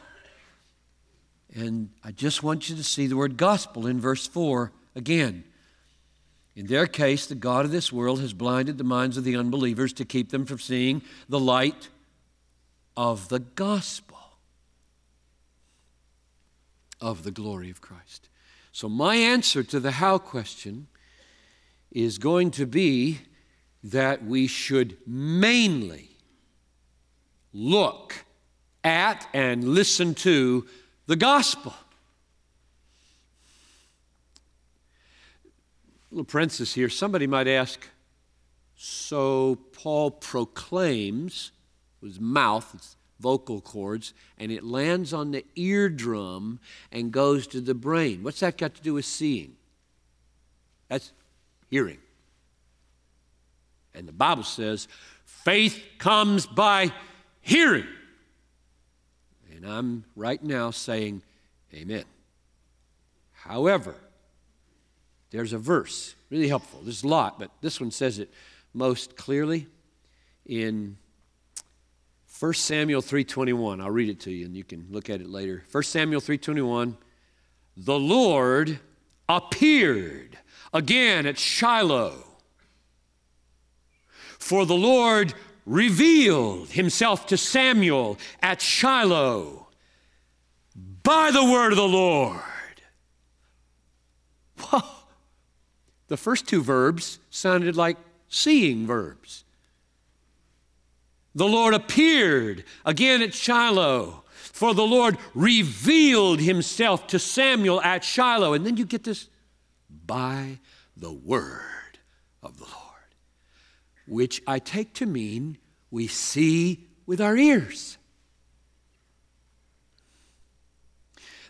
[1.54, 5.44] And I just want you to see the word gospel in verse 4 again.
[6.56, 9.92] In their case, the God of this world has blinded the minds of the unbelievers
[9.94, 11.88] to keep them from seeing the light
[12.96, 14.18] of the gospel
[17.00, 18.28] of the glory of Christ.
[18.72, 20.86] So, my answer to the how question
[21.90, 23.20] is going to be
[23.82, 26.10] that we should mainly
[27.52, 28.24] look
[28.84, 30.66] at and listen to
[31.06, 31.74] the gospel.
[36.10, 36.88] Little parenthesis here.
[36.88, 37.88] Somebody might ask,
[38.76, 41.52] so Paul proclaims
[42.00, 46.58] with his mouth, vocal cords, and it lands on the eardrum
[46.90, 48.22] and goes to the brain.
[48.22, 49.56] What's that got to do with seeing?
[50.88, 51.12] That's
[51.68, 51.98] hearing.
[53.94, 54.88] And the Bible says
[55.24, 56.92] faith comes by
[57.40, 57.86] hearing.
[59.54, 61.22] And I'm right now saying,
[61.74, 62.04] Amen.
[63.32, 63.94] However,
[65.30, 66.80] there's a verse, really helpful.
[66.82, 68.30] There's a lot, but this one says it
[68.74, 69.66] most clearly
[70.46, 70.96] in
[72.40, 73.82] 1 Samuel 3:21.
[73.82, 75.62] I'll read it to you and you can look at it later.
[75.70, 76.96] 1 Samuel 3:21.
[77.76, 78.80] The Lord
[79.28, 80.38] appeared
[80.72, 82.24] again at Shiloh.
[84.38, 85.34] For the Lord
[85.66, 89.68] revealed himself to Samuel at Shiloh
[91.02, 92.40] by the word of the Lord.
[96.08, 97.98] The first two verbs sounded like
[98.28, 99.44] seeing verbs.
[101.34, 108.52] The Lord appeared again at Shiloh, for the Lord revealed himself to Samuel at Shiloh.
[108.52, 109.28] And then you get this
[110.06, 110.58] by
[110.96, 111.98] the word
[112.42, 113.14] of the Lord,
[114.06, 115.58] which I take to mean
[115.90, 117.96] we see with our ears.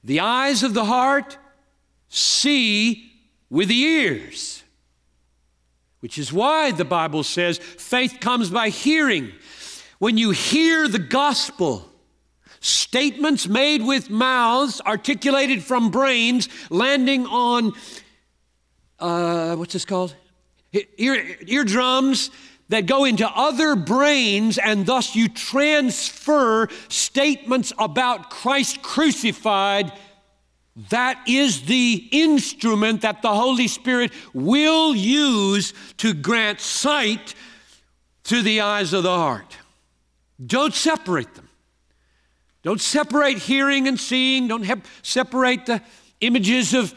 [0.02, 1.36] The eyes of the heart
[2.08, 3.12] see
[3.50, 4.62] with the ears,
[6.00, 9.32] which is why the Bible says faith comes by hearing.
[10.00, 11.86] When you hear the gospel,
[12.60, 17.74] statements made with mouths, articulated from brains, landing on,
[18.98, 20.16] uh, what's this called?
[20.72, 22.30] Ear, eardrums
[22.70, 29.92] that go into other brains, and thus you transfer statements about Christ crucified
[30.88, 37.34] that is the instrument that the Holy Spirit will use to grant sight
[38.24, 39.58] to the eyes of the heart.
[40.44, 41.48] Don't separate them.
[42.62, 44.48] Don't separate hearing and seeing.
[44.48, 45.82] Don't have, separate the
[46.20, 46.94] images of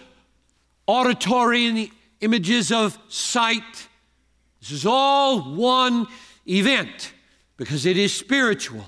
[0.87, 3.87] auditory and the images of sight.
[4.59, 6.07] This is all one
[6.47, 7.13] event
[7.57, 8.85] because it is spiritual.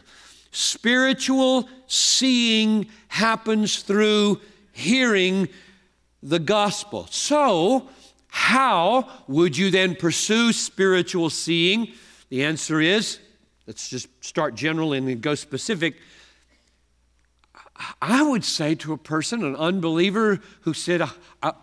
[0.51, 4.39] Spiritual seeing happens through
[4.71, 5.47] hearing
[6.23, 7.07] the gospel.
[7.09, 7.89] So,
[8.27, 11.93] how would you then pursue spiritual seeing?
[12.29, 13.19] The answer is
[13.67, 15.95] let's just start general and then go specific.
[18.01, 21.01] I would say to a person, an unbeliever who said,
[21.43, 21.53] I,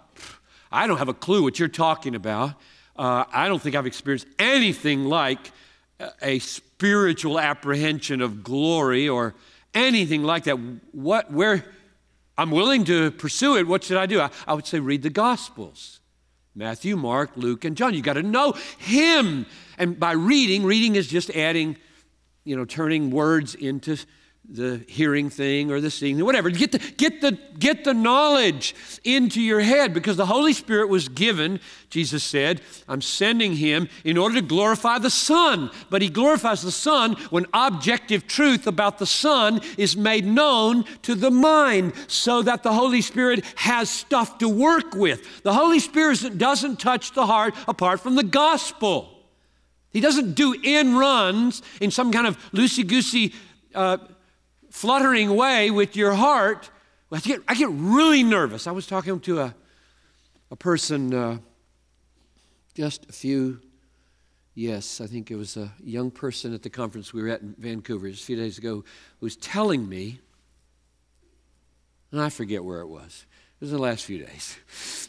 [0.70, 2.50] I don't have a clue what you're talking about.
[2.96, 5.52] Uh, I don't think I've experienced anything like
[6.20, 9.34] a spiritual apprehension of glory or
[9.74, 10.56] anything like that.
[10.92, 11.64] What, where,
[12.36, 13.66] I'm willing to pursue it.
[13.66, 14.20] What should I do?
[14.20, 16.00] I, I would say read the Gospels
[16.54, 17.94] Matthew, Mark, Luke, and John.
[17.94, 19.46] You got to know Him.
[19.78, 21.78] And by reading, reading is just adding,
[22.44, 23.96] you know, turning words into
[24.48, 26.50] the hearing thing or the seeing, thing, whatever.
[26.50, 28.74] Get the, get, the, get the knowledge
[29.04, 34.18] into your head because the Holy Spirit was given, Jesus said, I'm sending him in
[34.18, 35.70] order to glorify the Son.
[35.90, 41.14] But he glorifies the Son when objective truth about the Son is made known to
[41.14, 45.44] the mind so that the Holy Spirit has stuff to work with.
[45.44, 49.11] The Holy Spirit doesn't touch the heart apart from the gospel.
[49.92, 53.32] He doesn't do in runs in some kind of loosey goosey
[53.74, 53.98] uh,
[54.70, 56.70] fluttering way with your heart,
[57.12, 58.66] I get, I get really nervous.
[58.66, 59.54] I was talking to a,
[60.50, 61.38] a person uh,
[62.74, 63.60] just a few,
[64.54, 67.54] yes, I think it was a young person at the conference we were at in
[67.58, 68.82] Vancouver just a few days ago
[69.20, 70.20] who was telling me,
[72.10, 73.26] and I forget where it was.
[73.60, 74.56] It was in the last few days.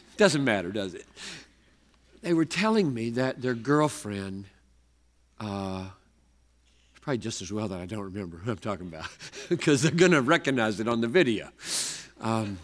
[0.18, 1.06] Doesn't matter, does it?
[2.20, 4.44] They were telling me that their girlfriend
[5.40, 5.86] uh,
[7.04, 9.06] Probably just as well that I don't remember who I'm talking about
[9.50, 11.50] because they're going to recognize it on the video.
[12.18, 12.58] Um,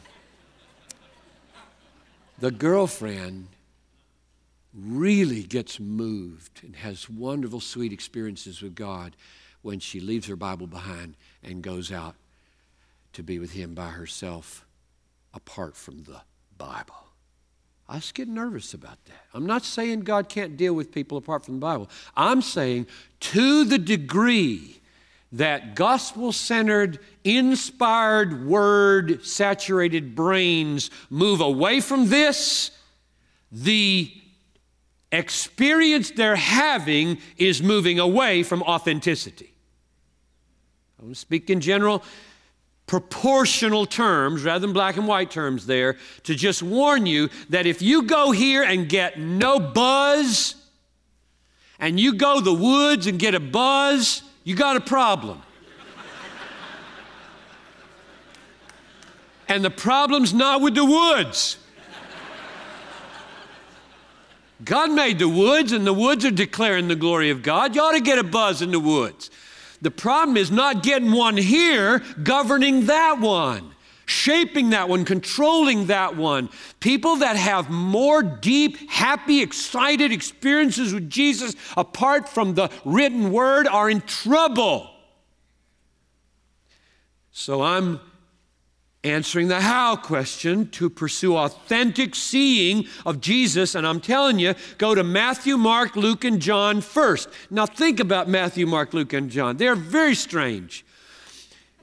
[2.38, 3.48] the girlfriend
[4.72, 9.14] really gets moved and has wonderful, sweet experiences with God
[9.60, 12.14] when she leaves her Bible behind and goes out
[13.12, 14.64] to be with Him by herself
[15.34, 16.22] apart from the
[16.56, 17.09] Bible.
[17.90, 19.24] I just get nervous about that.
[19.34, 21.90] I'm not saying God can't deal with people apart from the Bible.
[22.16, 22.86] I'm saying
[23.18, 24.80] to the degree
[25.32, 32.70] that gospel centered, inspired, word saturated brains move away from this,
[33.50, 34.12] the
[35.10, 39.52] experience they're having is moving away from authenticity.
[41.00, 42.04] I want to speak in general
[42.90, 47.80] proportional terms rather than black and white terms there to just warn you that if
[47.80, 50.56] you go here and get no buzz
[51.78, 55.38] and you go the woods and get a buzz, you got a problem.
[59.48, 61.58] and the problem's not with the woods.
[64.64, 67.76] God made the woods, and the woods are declaring the glory of God.
[67.76, 69.30] You ought to get a buzz in the woods.
[69.82, 73.74] The problem is not getting one here, governing that one,
[74.04, 76.50] shaping that one, controlling that one.
[76.80, 83.66] People that have more deep, happy, excited experiences with Jesus apart from the written word
[83.66, 84.90] are in trouble.
[87.32, 88.00] So I'm
[89.02, 93.74] answering the how question to pursue authentic seeing of Jesus.
[93.74, 97.28] And I'm telling you, go to Matthew, Mark, Luke, and John first.
[97.50, 99.56] Now, think about Matthew, Mark, Luke, and John.
[99.56, 100.84] They're very strange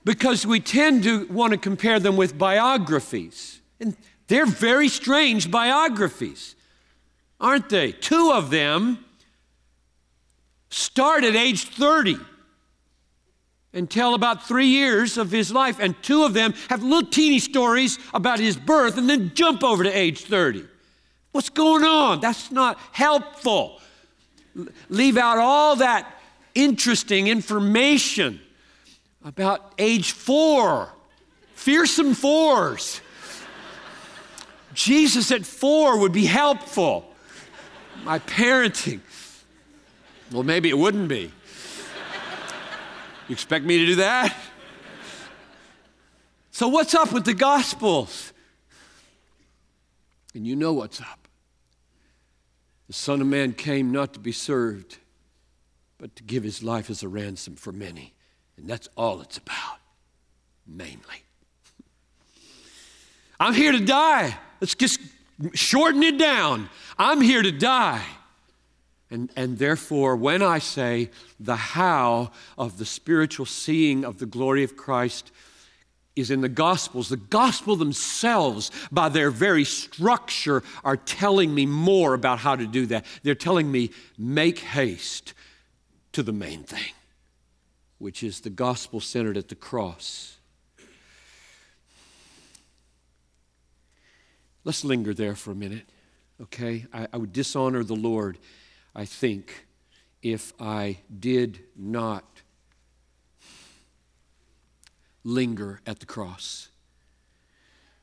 [0.04, 3.62] because we tend to want to compare them with biographies.
[3.80, 3.98] And
[4.28, 6.56] they're very strange biographies,
[7.40, 7.94] aren't they?
[7.94, 9.04] Two of them
[10.70, 12.18] start at age 30
[13.78, 17.38] and tell about three years of his life, and two of them have little teeny
[17.38, 20.66] stories about his birth and then jump over to age 30.
[21.32, 22.20] What's going on?
[22.20, 23.80] That's not helpful.
[24.90, 26.12] Leave out all that
[26.56, 28.42] interesting information
[29.24, 30.90] about age four,
[31.54, 33.00] fearsome fours.
[34.74, 37.14] Jesus at four would be helpful.
[38.04, 39.02] My parenting.
[40.32, 41.32] Well, maybe it wouldn't be.
[43.28, 44.36] You expect me to do that?
[46.52, 48.34] So, what's up with the Gospels?
[50.34, 51.28] And you know what's up.
[52.88, 54.98] The Son of Man came not to be served,
[55.98, 58.14] but to give his life as a ransom for many.
[58.56, 59.80] And that's all it's about,
[60.66, 61.24] mainly.
[63.40, 64.38] I'm here to die.
[64.62, 65.00] Let's just
[65.54, 66.70] shorten it down.
[66.98, 68.06] I'm here to die.
[69.10, 74.64] And, and therefore, when I say the how of the spiritual seeing of the glory
[74.64, 75.32] of Christ
[76.16, 82.14] is in the Gospels, the Gospel themselves, by their very structure, are telling me more
[82.14, 83.06] about how to do that.
[83.24, 85.34] They're telling me, make haste
[86.12, 86.94] to the main thing,
[88.00, 90.38] which is the gospel centered at the cross.
[94.64, 95.88] Let's linger there for a minute,
[96.42, 96.88] okay?
[96.92, 98.40] I, I would dishonor the Lord
[98.98, 99.68] I think,
[100.24, 102.26] if I did not
[105.24, 106.70] linger at the cross.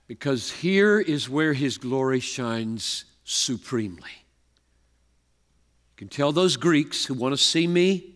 [0.07, 4.11] Because here is where his glory shines supremely.
[5.91, 8.15] You can tell those Greeks who want to see me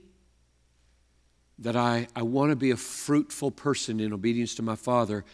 [1.59, 5.24] that I, I want to be a fruitful person in obedience to my Father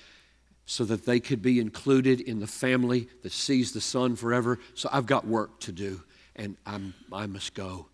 [0.64, 4.58] so that they could be included in the family that sees the Son forever.
[4.72, 6.00] So I've got work to do
[6.36, 7.86] and I'm, I must go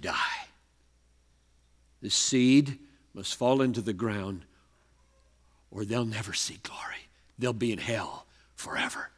[0.00, 0.16] die.
[2.00, 2.78] The seed
[3.14, 4.44] must fall into the ground,
[5.70, 7.08] or they'll never see glory.
[7.38, 9.10] They'll be in hell forever.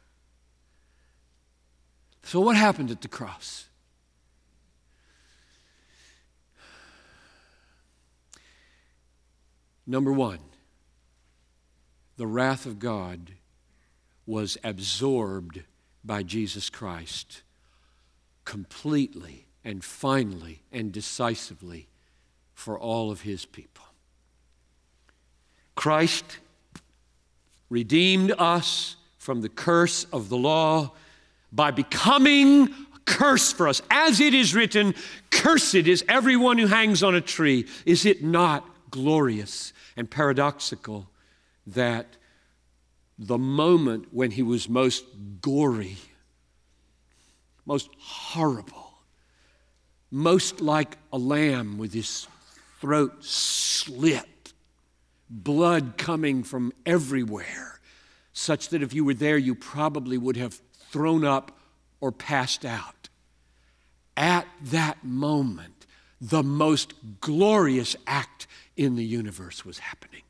[2.23, 3.67] So, what happened at the cross?
[9.87, 10.39] Number one,
[12.17, 13.31] the wrath of God
[14.25, 15.61] was absorbed
[16.03, 17.43] by Jesus Christ
[18.45, 21.87] completely and finally and decisively
[22.53, 23.83] for all of his people.
[25.75, 26.37] Christ
[27.69, 30.91] redeemed us from the curse of the law
[31.51, 33.81] by becoming a curse for us.
[33.89, 34.95] As it is written,
[35.31, 37.67] Cursed is everyone who hangs on a tree.
[37.85, 41.09] Is it not glorious and paradoxical
[41.67, 42.17] that
[43.17, 45.05] the moment when he was most
[45.41, 45.97] gory,
[47.65, 48.93] most horrible,
[50.11, 52.27] most like a lamb with his
[52.79, 54.53] throat slit,
[55.29, 57.79] blood coming from everywhere,
[58.33, 60.61] such that if you were there, you probably would have
[60.91, 61.57] thrown up
[61.99, 63.09] or passed out.
[64.17, 65.85] at that moment,
[66.21, 68.47] the most glorious act
[68.77, 70.21] in the universe was happening.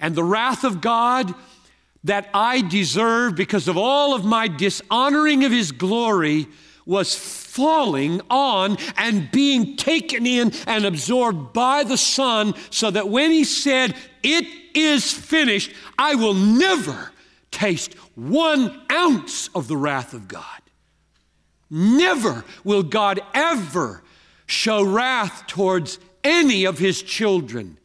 [0.00, 1.34] And the wrath of God
[2.04, 6.48] that I deserved because of all of my dishonoring of His glory
[6.84, 13.30] was falling on and being taken in and absorbed by the Son, so that when
[13.30, 17.12] He said, It is finished, I will never
[17.50, 20.44] taste one ounce of the wrath of God.
[21.70, 24.02] Never will God ever
[24.46, 27.78] show wrath towards any of his children.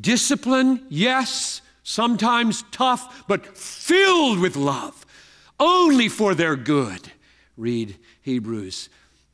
[0.00, 5.06] Discipline, yes, sometimes tough, but filled with love,
[5.58, 7.12] only for their good.
[7.56, 8.90] Read Hebrews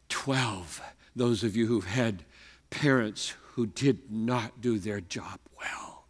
[0.08, 0.80] 12.
[1.16, 2.22] Those of you who've had
[2.70, 6.06] parents who did not do their job well.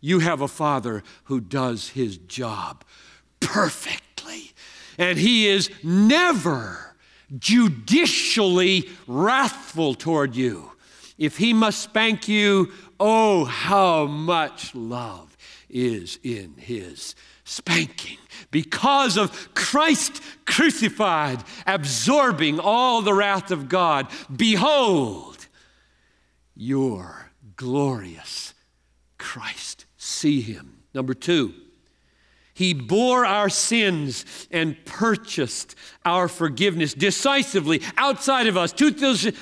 [0.00, 2.82] You have a father who does his job
[3.40, 4.52] perfectly,
[4.96, 6.96] and he is never
[7.38, 10.72] judicially wrathful toward you.
[11.18, 15.33] If he must spank you, oh, how much love
[15.74, 17.14] is in his
[17.44, 18.16] spanking
[18.50, 24.06] because of Christ crucified, absorbing all the wrath of God.
[24.34, 25.46] Behold,
[26.54, 28.54] your glorious
[29.18, 29.84] Christ.
[29.98, 30.84] See him.
[30.94, 31.52] Number two,
[32.54, 35.74] he bore our sins and purchased
[36.04, 38.72] our forgiveness decisively outside of us.
[38.72, 39.34] 2000,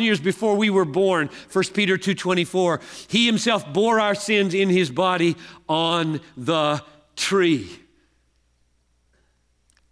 [0.00, 4.90] years before we were born 1 peter 2.24 he himself bore our sins in his
[4.90, 5.36] body
[5.68, 6.82] on the
[7.16, 7.68] tree.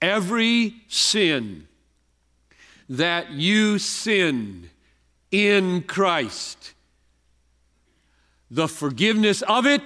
[0.01, 1.67] Every sin
[2.89, 4.71] that you sin
[5.31, 6.75] in christ
[8.51, 9.83] the forgiveness of it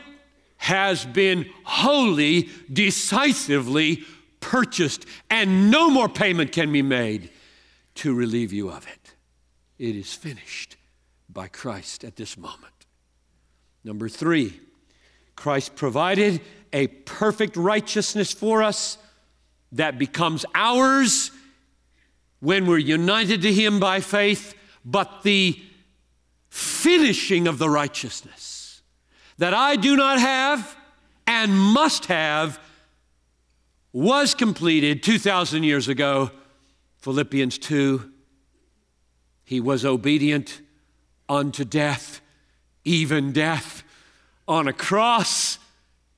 [0.62, 4.04] has been wholly, decisively
[4.38, 7.30] purchased, and no more payment can be made
[7.96, 9.14] to relieve you of it.
[9.80, 10.76] It is finished
[11.28, 12.86] by Christ at this moment.
[13.82, 14.60] Number three,
[15.34, 16.40] Christ provided
[16.72, 18.98] a perfect righteousness for us
[19.72, 21.32] that becomes ours
[22.38, 24.54] when we're united to Him by faith,
[24.84, 25.60] but the
[26.50, 28.41] finishing of the righteousness
[29.38, 30.76] that I do not have
[31.26, 32.60] and must have
[33.92, 36.30] was completed 2,000 years ago.
[36.98, 38.10] Philippians 2.
[39.44, 40.60] He was obedient
[41.28, 42.20] unto death,
[42.84, 43.82] even death
[44.48, 45.58] on a cross,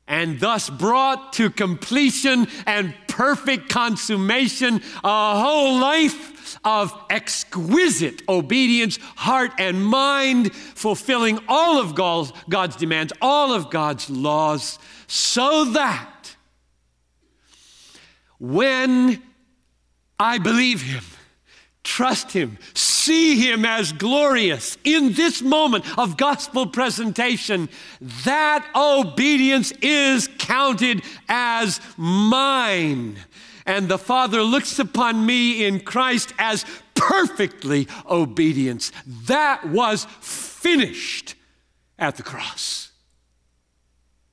[0.07, 6.34] and thus brought to completion and perfect consummation a whole life
[6.65, 14.79] of exquisite obedience, heart and mind, fulfilling all of God's demands, all of God's laws,
[15.07, 16.37] so that
[18.39, 19.23] when
[20.19, 21.05] I believe Him,
[21.83, 27.69] trust Him, see Him as glorious in this moment of gospel presentation,
[28.01, 33.17] that obedience is counted as mine.
[33.67, 38.93] And the Father looks upon me in Christ as perfectly obedience.
[39.27, 41.35] That was finished
[41.99, 42.93] at the cross.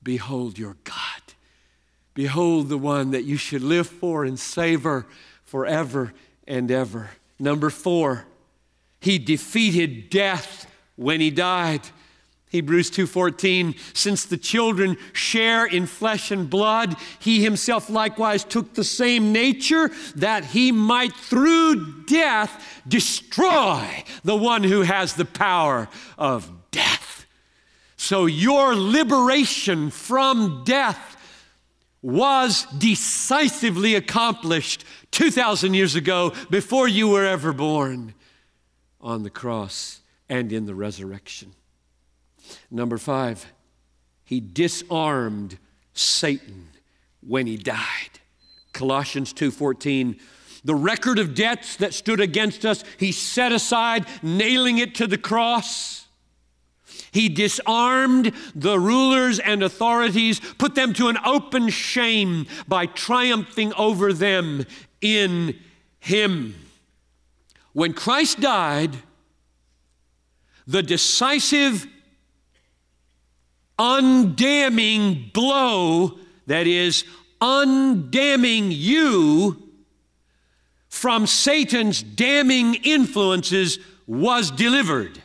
[0.04, 0.96] Behold your God.
[2.14, 5.08] Behold the one that you should live for and savor
[5.46, 6.14] forever
[6.48, 7.12] and ever.
[7.40, 8.26] Number four,
[9.00, 11.82] he defeated death when he died.
[12.52, 18.84] Hebrews 2:14 since the children share in flesh and blood he himself likewise took the
[18.84, 25.88] same nature that he might through death destroy the one who has the power
[26.18, 27.26] of death.
[27.96, 31.16] So your liberation from death
[32.02, 38.14] was decisively accomplished 2000 years ago before you were ever born
[39.00, 41.54] on the cross and in the resurrection
[42.70, 43.46] Number five,
[44.24, 45.58] he disarmed
[45.94, 46.70] Satan
[47.22, 48.20] when he died.
[48.74, 50.20] Colossians 2:14
[50.64, 55.18] the record of debts that stood against us, he set aside, nailing it to the
[55.18, 56.06] cross.
[57.12, 64.14] He disarmed the rulers and authorities, put them to an open shame by triumphing over
[64.14, 64.66] them
[65.02, 65.60] in
[66.00, 66.56] him.
[67.74, 68.98] When Christ died,
[70.68, 71.88] the decisive
[73.78, 76.18] undamning blow
[76.48, 77.04] that is,
[77.40, 79.72] undamning you
[80.90, 85.22] from Satan's damning influences was delivered.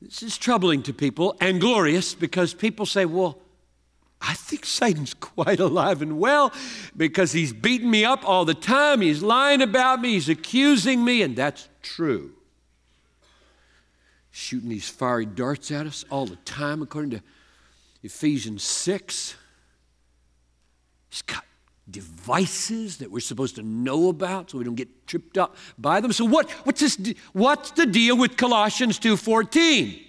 [0.00, 3.38] This is troubling to people and glorious because people say, well,
[4.20, 6.52] I think Satan's quite alive and well
[6.96, 9.00] because he's beating me up all the time.
[9.00, 10.12] He's lying about me.
[10.12, 12.35] He's accusing me, and that's true.
[14.38, 17.22] Shooting these fiery darts at us all the time, according to
[18.02, 19.34] Ephesians 6.
[21.08, 21.42] He's got
[21.90, 26.12] devices that we're supposed to know about so we don't get tripped up by them.
[26.12, 30.05] So what, what's, this, what's the deal with Colossians 2.14?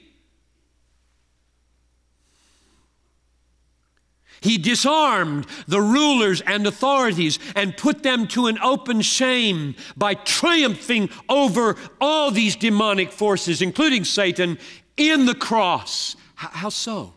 [4.41, 11.09] He disarmed the rulers and authorities and put them to an open shame by triumphing
[11.27, 14.59] over all these demonic forces, including Satan,
[14.95, 16.15] in the cross.
[16.35, 17.13] How so?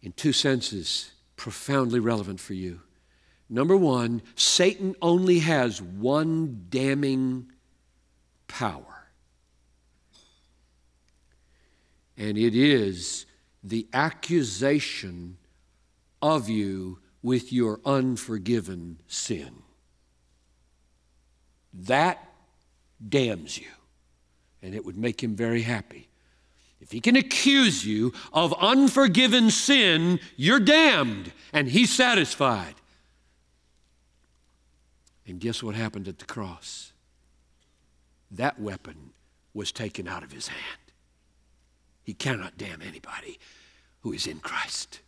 [0.00, 2.80] In two senses, profoundly relevant for you.
[3.50, 7.50] Number one, Satan only has one damning
[8.46, 9.08] power,
[12.16, 13.26] and it is
[13.62, 15.38] the accusation
[16.22, 19.62] of you with your unforgiven sin.
[21.72, 22.18] That
[23.06, 23.68] damns you,
[24.62, 26.08] and it would make him very happy.
[26.80, 32.74] If he can accuse you of unforgiven sin, you're damned, and he's satisfied.
[35.26, 36.92] And guess what happened at the cross?
[38.30, 39.10] That weapon
[39.52, 40.87] was taken out of his hand.
[42.08, 43.38] He cannot damn anybody
[44.00, 45.00] who is in Christ,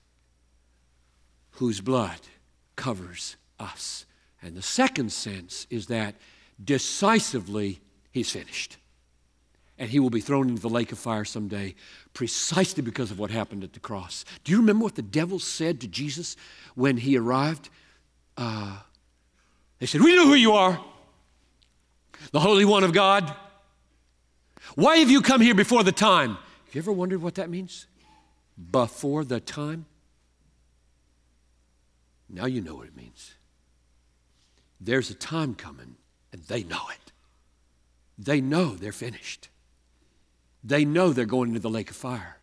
[1.52, 2.20] whose blood
[2.76, 4.04] covers us.
[4.42, 6.16] And the second sense is that
[6.62, 7.80] decisively
[8.12, 8.76] he's finished.
[9.78, 11.74] And he will be thrown into the lake of fire someday
[12.12, 14.26] precisely because of what happened at the cross.
[14.44, 16.36] Do you remember what the devil said to Jesus
[16.74, 17.70] when he arrived?
[18.36, 18.76] Uh,
[19.78, 20.78] they said, We know who you are,
[22.32, 23.34] the Holy One of God.
[24.74, 26.36] Why have you come here before the time?
[26.70, 27.88] Have you ever wondered what that means?
[28.70, 29.86] Before the time?
[32.28, 33.34] Now you know what it means.
[34.80, 35.96] There's a time coming,
[36.32, 37.10] and they know it.
[38.16, 39.48] They know they're finished.
[40.62, 42.38] They know they're going into the lake of fire.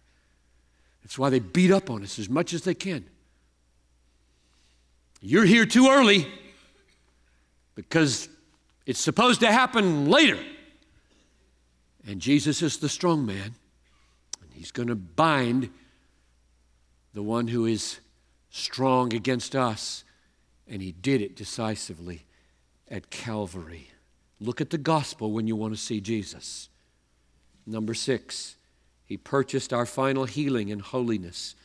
[1.04, 3.06] That's why they beat up on us as much as they can.
[5.22, 6.28] You're here too early
[7.76, 8.28] because
[8.86, 10.40] it's supposed to happen later.
[12.06, 13.54] And Jesus is the strong man.
[14.58, 15.70] He's going to bind
[17.14, 18.00] the one who is
[18.50, 20.04] strong against us.
[20.68, 22.26] And he did it decisively
[22.90, 23.92] at Calvary.
[24.40, 26.70] Look at the gospel when you want to see Jesus.
[27.68, 28.56] Number six,
[29.06, 31.56] he purchased our final healing and holiness.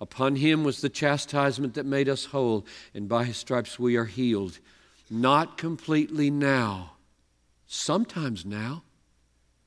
[0.00, 2.64] Upon him was the chastisement that made us whole,
[2.94, 4.58] and by his stripes we are healed.
[5.10, 6.92] Not completely now,
[7.66, 8.82] sometimes now.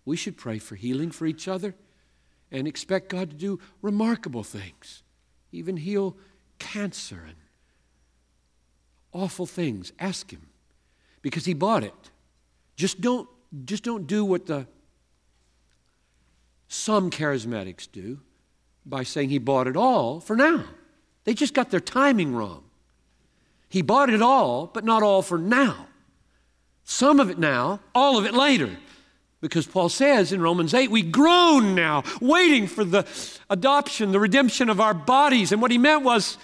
[0.06, 1.76] We should pray for healing for each other
[2.54, 5.01] and expect God to do remarkable things,
[5.51, 6.16] even heal
[6.60, 7.36] cancer and
[9.12, 9.91] awful things.
[9.99, 10.47] Ask Him
[11.24, 11.93] because He bought it.
[12.76, 13.28] Just don't,
[13.66, 14.68] just don't do what the
[16.68, 18.20] some charismatics do
[18.86, 20.66] by saying He bought it all for now.
[21.24, 22.64] They just got their timing wrong.
[23.68, 25.88] He bought it all, but not all for now.
[26.84, 28.78] Some of it now, all of it later.
[29.44, 33.06] Because Paul says in Romans 8, we groan now, waiting for the
[33.50, 35.52] adoption, the redemption of our bodies.
[35.52, 36.38] And what he meant was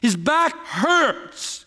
[0.00, 1.66] his back hurts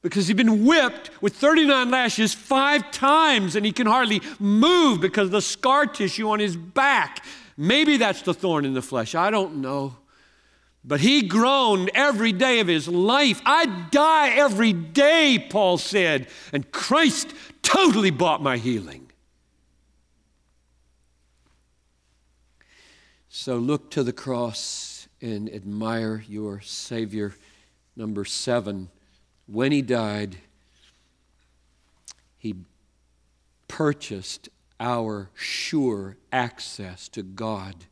[0.00, 5.26] because he'd been whipped with 39 lashes five times and he can hardly move because
[5.26, 7.22] of the scar tissue on his back.
[7.54, 9.14] Maybe that's the thorn in the flesh.
[9.14, 9.94] I don't know.
[10.82, 13.42] But he groaned every day of his life.
[13.44, 19.09] I die every day, Paul said, and Christ totally bought my healing.
[23.42, 27.34] So look to the cross and admire your Savior.
[27.96, 28.90] Number seven,
[29.46, 30.36] when he died,
[32.36, 32.54] he
[33.66, 37.86] purchased our sure access to God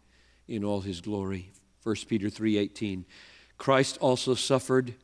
[0.47, 1.51] in all his glory.
[1.83, 3.07] 1 Peter 3:18.
[3.57, 4.97] Christ also suffered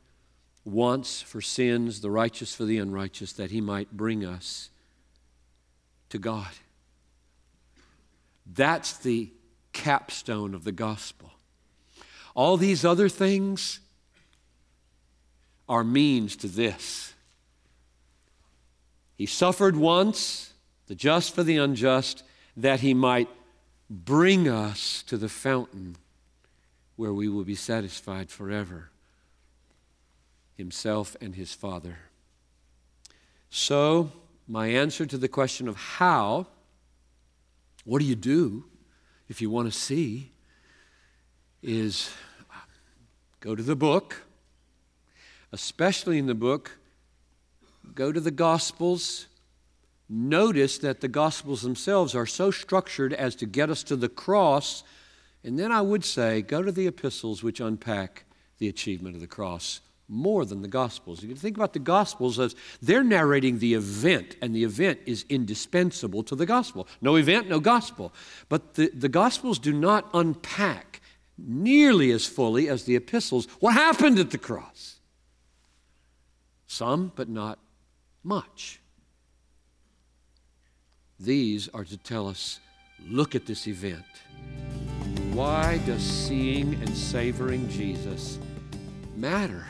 [0.63, 4.69] once for sins, the righteous for the unrighteous, that he might bring us
[6.09, 6.53] to God.
[8.45, 9.31] That's the
[9.75, 11.33] capstone of the gospel.
[12.33, 13.81] All these other things
[15.67, 17.13] are means to this.
[19.15, 20.53] He suffered once,
[20.87, 22.23] the just for the unjust,
[22.57, 23.29] that he might
[23.89, 25.97] bring us to the fountain
[26.95, 28.89] where we will be satisfied forever.
[30.57, 31.97] Himself and his Father.
[33.49, 34.11] So,
[34.47, 36.47] my answer to the question of how,
[37.83, 38.65] what do you do?
[39.27, 40.31] If you want to see,
[41.61, 42.11] is
[43.39, 44.23] go to the book,
[45.51, 46.71] especially in the book,
[47.93, 49.27] go to the Gospels.
[50.07, 54.83] Notice that the Gospels themselves are so structured as to get us to the cross.
[55.43, 58.25] And then I would say, go to the epistles, which unpack
[58.59, 61.21] the achievement of the cross more than the Gospels.
[61.21, 65.25] You can think about the Gospels as they're narrating the event, and the event is
[65.29, 66.87] indispensable to the Gospel.
[67.01, 68.13] No event, no Gospel.
[68.49, 71.01] But the, the Gospels do not unpack
[71.37, 74.99] nearly as fully as the epistles what happened at the cross.
[76.67, 77.59] Some, but not
[78.23, 78.79] much.
[81.19, 82.59] These are to tell us
[83.07, 84.03] look at this event.
[85.31, 88.39] Why does seeing and savoring Jesus
[89.15, 89.65] matter?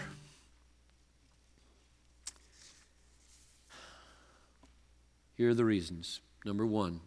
[5.35, 6.21] Here are the reasons.
[6.45, 7.01] Number one,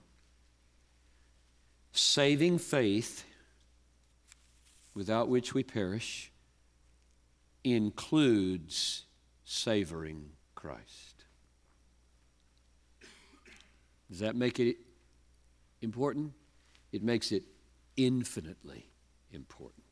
[1.92, 3.24] saving faith,
[4.94, 6.30] without which we perish,
[7.64, 9.04] includes
[9.44, 11.24] savoring Christ.
[14.10, 14.76] Does that make it
[15.82, 16.32] important?
[16.92, 17.44] It makes it
[17.96, 18.90] infinitely
[19.32, 19.84] important.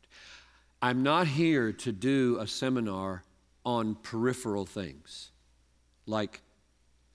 [0.82, 3.24] I'm not here to do a seminar
[3.64, 5.30] on peripheral things
[6.06, 6.40] like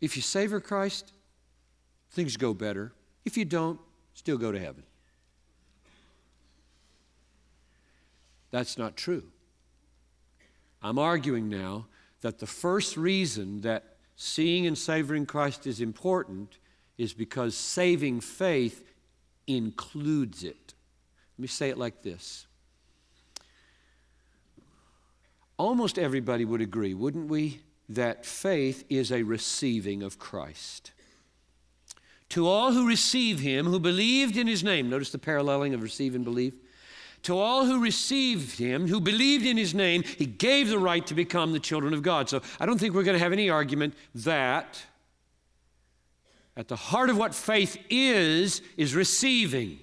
[0.02, 1.14] if you savor Christ,
[2.10, 2.92] things go better.
[3.24, 3.80] If you don't,
[4.14, 4.84] still go to heaven.
[8.50, 9.24] That's not true.
[10.82, 11.86] I'm arguing now
[12.22, 16.58] that the first reason that seeing and savoring Christ is important
[16.98, 18.84] is because saving faith
[19.48, 20.74] includes it.
[21.38, 22.48] Let me say it like this.
[25.58, 27.62] Almost everybody would agree, wouldn't we,
[27.96, 30.92] that faith is a receiving of Christ.
[32.30, 36.16] To all who receive him, who believed in his name, notice the paralleling of receive
[36.16, 36.54] and believe.
[37.24, 41.14] To all who received him, who believed in his name, he gave the right to
[41.14, 42.30] become the children of God.
[42.30, 44.82] So I don't think we're going to have any argument that
[46.56, 49.80] at the heart of what faith is, is receiving.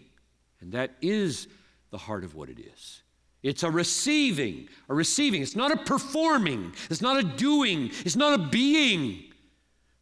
[0.61, 1.47] And that is
[1.91, 3.03] the heart of what it is.
[3.43, 5.43] It's a receiving, a receiving.
[5.43, 9.25] It's not a performing, it's not a doing, it's not a being.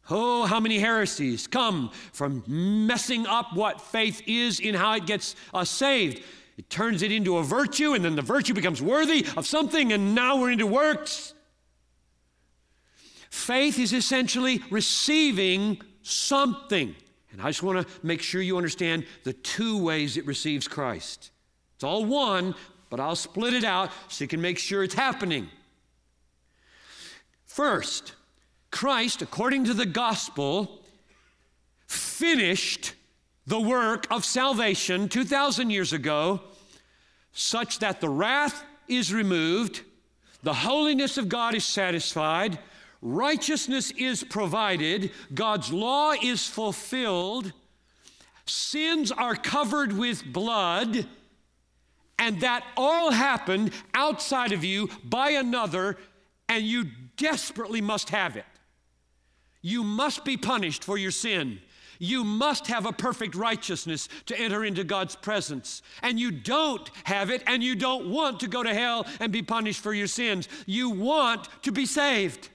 [0.09, 5.35] Oh, how many heresies come from messing up what faith is in how it gets
[5.53, 6.23] us saved.
[6.57, 10.15] It turns it into a virtue, and then the virtue becomes worthy of something, and
[10.15, 11.33] now we're into works.
[13.29, 16.95] Faith is essentially receiving something.
[17.31, 21.31] And I just want to make sure you understand the two ways it receives Christ.
[21.75, 22.55] It's all one,
[22.89, 25.49] but I'll split it out so you can make sure it's happening.
[27.45, 28.13] First,
[28.71, 30.83] Christ, according to the gospel,
[31.87, 32.93] finished
[33.45, 36.41] the work of salvation 2,000 years ago,
[37.31, 39.81] such that the wrath is removed,
[40.43, 42.59] the holiness of God is satisfied,
[43.01, 47.53] righteousness is provided, God's law is fulfilled,
[48.45, 51.07] sins are covered with blood
[52.19, 55.97] and that all happened outside of you by another,
[56.49, 56.85] and you
[57.17, 58.45] desperately must have it.
[59.61, 61.59] You must be punished for your sin.
[61.99, 65.81] You must have a perfect righteousness to enter into God's presence.
[66.03, 69.41] And you don't have it, and you don't want to go to hell and be
[69.41, 70.47] punished for your sins.
[70.65, 72.49] You want to be saved.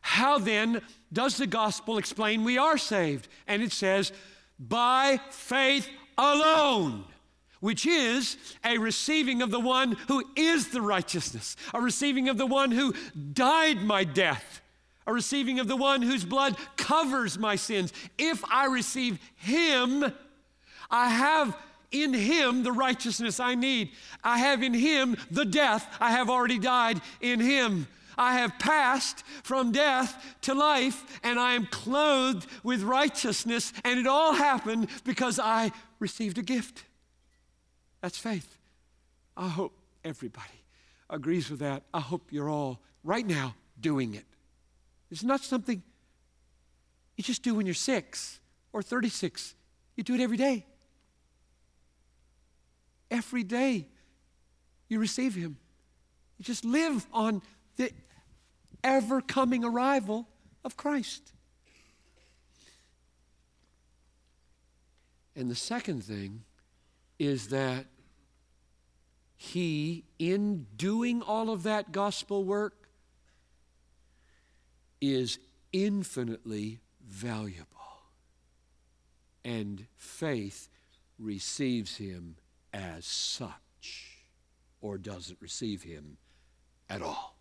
[0.00, 0.82] How then
[1.12, 3.26] does the gospel explain we are saved?
[3.48, 4.12] And it says,
[4.58, 7.04] by faith alone
[7.66, 12.46] which is a receiving of the one who is the righteousness, a receiving of the
[12.46, 12.94] one who
[13.32, 14.60] died my death,
[15.04, 17.92] a receiving of the one whose blood covers my sins.
[18.18, 20.04] If I receive him,
[20.92, 21.58] I have
[21.90, 23.90] in him the righteousness I need.
[24.22, 27.88] I have in him the death I have already died in him.
[28.16, 34.06] I have passed from death to life, and I am clothed with righteousness, and it
[34.06, 36.84] all happened because I received a gift.
[38.06, 38.56] That's faith.
[39.36, 40.62] I hope everybody
[41.10, 41.82] agrees with that.
[41.92, 44.24] I hope you're all right now doing it.
[45.10, 45.82] It's not something
[47.16, 48.38] you just do when you're six
[48.72, 49.56] or 36.
[49.96, 50.66] You do it every day.
[53.10, 53.88] Every day
[54.88, 55.56] you receive Him.
[56.38, 57.42] You just live on
[57.76, 57.90] the
[58.84, 60.28] ever coming arrival
[60.64, 61.32] of Christ.
[65.34, 66.44] And the second thing
[67.18, 67.86] is that
[69.36, 72.88] he, in doing all of that gospel work,
[75.00, 75.38] is
[75.72, 77.66] infinitely valuable.
[79.44, 80.68] And faith
[81.18, 82.36] receives him
[82.72, 84.24] as such
[84.80, 86.16] or doesn't receive him
[86.88, 87.36] at all.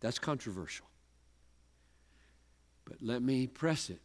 [0.00, 0.86] That's controversial.
[2.84, 4.02] But let me press it.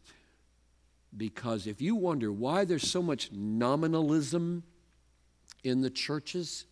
[1.16, 4.62] Because if you wonder why there's so much nominalism
[5.62, 6.64] in the churches,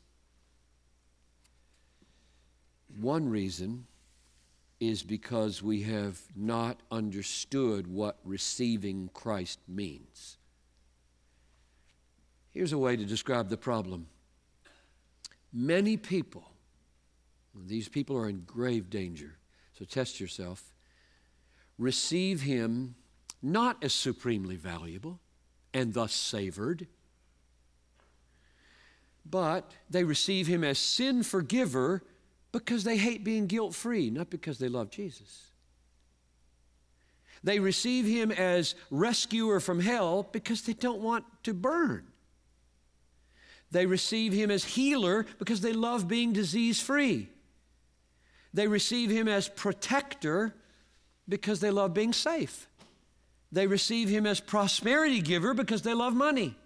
[3.00, 3.86] one reason
[4.80, 10.38] is because we have not understood what receiving Christ means.
[12.52, 14.06] Here's a way to describe the problem
[15.52, 16.50] many people,
[17.54, 19.36] these people are in grave danger,
[19.78, 20.72] so test yourself,
[21.76, 22.94] receive Him
[23.42, 25.20] not as supremely valuable
[25.74, 26.86] and thus savored,
[29.30, 32.02] but they receive Him as sin forgiver
[32.52, 35.48] because they hate being guilt free, not because they love Jesus.
[37.44, 42.06] They receive him as rescuer from hell because they don't want to burn.
[43.70, 47.28] They receive him as healer because they love being disease free.
[48.54, 50.54] They receive him as protector
[51.28, 52.66] because they love being safe.
[53.52, 56.56] They receive him as prosperity giver because they love money.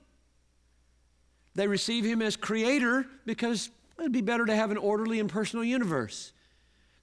[1.54, 3.70] They receive him as creator because
[4.02, 6.32] It'd be better to have an orderly and personal universe.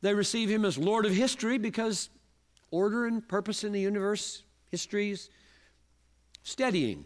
[0.02, 2.10] They receive him as Lord of history because
[2.72, 5.30] order and purpose in the universe, history's
[6.43, 7.06] steadying.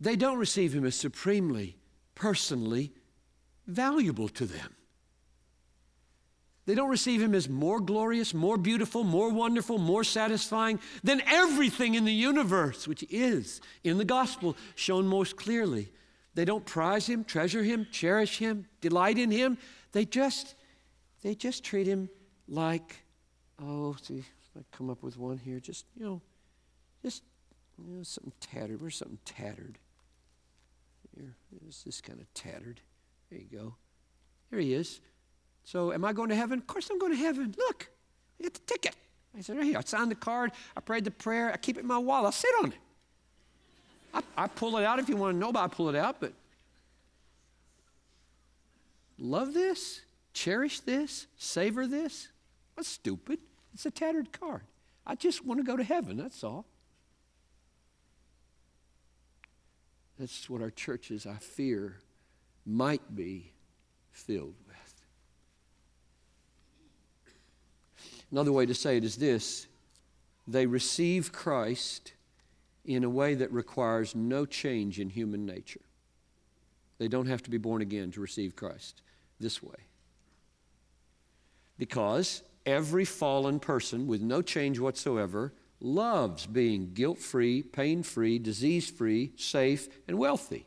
[0.00, 1.76] They don't receive him as supremely,
[2.14, 2.92] personally
[3.66, 4.74] valuable to them.
[6.64, 11.94] They don't receive him as more glorious, more beautiful, more wonderful, more satisfying than everything
[11.94, 15.90] in the universe, which is in the gospel shown most clearly.
[16.34, 19.58] They don't prize him, treasure him, cherish him, delight in him.
[19.90, 20.54] They just,
[21.22, 22.08] they just treat him
[22.48, 23.02] like,
[23.60, 24.24] oh, see,
[24.56, 25.58] I come up with one here.
[25.58, 26.22] Just, you know,
[27.04, 27.22] just
[27.76, 28.80] you know, something tattered.
[28.80, 29.78] Where's something tattered?
[31.16, 31.34] Here,
[31.84, 32.80] this kind of tattered.
[33.30, 33.74] There you go.
[34.50, 35.00] Here he is.
[35.64, 36.58] So, am I going to heaven?
[36.58, 37.54] Of course, I'm going to heaven.
[37.56, 37.88] Look,
[38.38, 38.96] I got the ticket.
[39.36, 39.78] I said, right here.
[39.78, 40.52] I signed the card.
[40.76, 41.52] I prayed the prayer.
[41.52, 42.34] I keep it in my wallet.
[42.34, 42.78] I sit on it.
[44.14, 46.20] I, I pull it out if you want to know about I pull it out,
[46.20, 46.32] but
[49.18, 50.02] love this,
[50.34, 52.28] cherish this, savor this.
[52.76, 53.38] That's stupid.
[53.72, 54.62] It's a tattered card.
[55.06, 56.66] I just want to go to heaven, that's all.
[60.18, 61.96] That's what our churches, I fear,
[62.66, 63.52] might be
[64.10, 64.76] filled with.
[68.32, 69.68] Another way to say it is this
[70.48, 72.14] they receive Christ
[72.84, 75.82] in a way that requires no change in human nature.
[76.98, 79.02] They don't have to be born again to receive Christ
[79.38, 79.76] this way.
[81.78, 88.90] Because every fallen person with no change whatsoever loves being guilt free, pain free, disease
[88.90, 90.66] free, safe, and wealthy.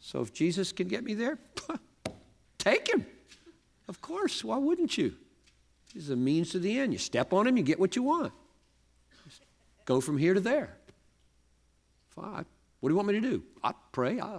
[0.00, 1.38] So if Jesus can get me there,
[2.58, 3.06] take him.
[3.88, 5.16] Of course, why wouldn't you?
[5.92, 6.92] He's a means to the end.
[6.92, 8.32] You step on him, you get what you want.
[9.24, 9.42] Just
[9.84, 10.76] go from here to there.
[12.10, 12.44] Fine.
[12.80, 13.42] What do you want me to do?
[13.62, 14.20] I pray.
[14.20, 14.36] I,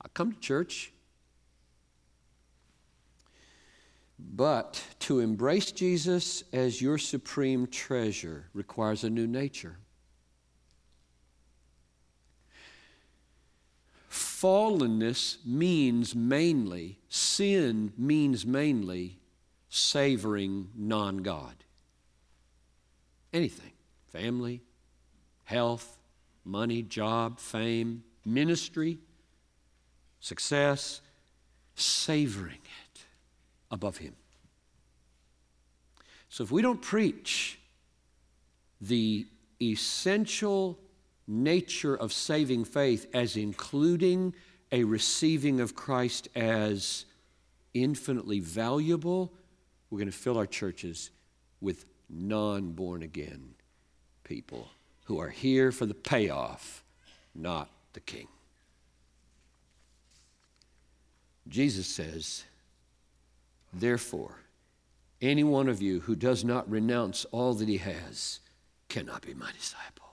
[0.00, 0.92] I come to church.
[4.18, 9.78] But to embrace Jesus as your supreme treasure requires a new nature.
[14.10, 19.21] Fallenness means mainly, sin means mainly
[19.74, 21.54] savoring non God.
[23.32, 23.72] Anything
[24.12, 24.60] family,
[25.44, 25.98] health,
[26.44, 28.98] money, job, fame, ministry,
[30.20, 31.00] success,
[31.74, 33.00] savoring it
[33.70, 34.14] above Him.
[36.28, 37.58] So if we don't preach
[38.82, 39.26] the
[39.62, 40.78] essential
[41.26, 44.34] nature of saving faith as including
[44.70, 47.06] a receiving of Christ as
[47.72, 49.32] infinitely valuable,
[49.92, 51.10] we're going to fill our churches
[51.60, 53.54] with non born again
[54.24, 54.68] people
[55.04, 56.82] who are here for the payoff,
[57.34, 58.26] not the king.
[61.46, 62.44] Jesus says,
[63.70, 64.38] Therefore,
[65.20, 68.40] any one of you who does not renounce all that he has
[68.88, 70.08] cannot be my disciple.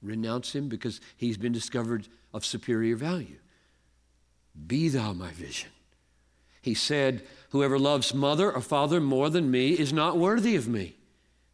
[0.00, 3.40] Renounce him because he's been discovered of superior value.
[4.66, 5.68] Be thou my vision.
[6.62, 10.96] He said, Whoever loves mother or father more than me is not worthy of me.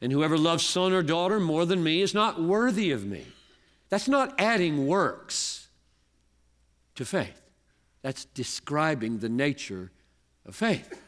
[0.00, 3.24] And whoever loves son or daughter more than me is not worthy of me.
[3.88, 5.68] That's not adding works
[6.96, 7.40] to faith.
[8.02, 9.90] That's describing the nature
[10.44, 11.02] of faith.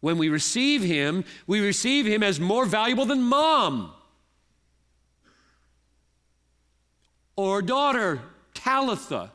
[0.00, 3.92] When we receive Him, we receive Him as more valuable than mom
[7.36, 8.20] or daughter
[8.54, 9.32] Talitha.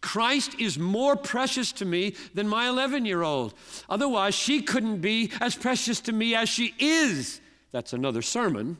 [0.00, 3.54] Christ is more precious to me than my 11 year old.
[3.88, 7.40] Otherwise, she couldn't be as precious to me as she is.
[7.72, 8.78] That's another sermon.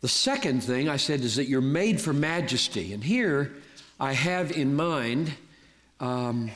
[0.00, 2.92] The second thing I said is that you're made for majesty.
[2.92, 3.54] And here
[3.98, 5.32] I have in mind
[5.98, 6.50] um,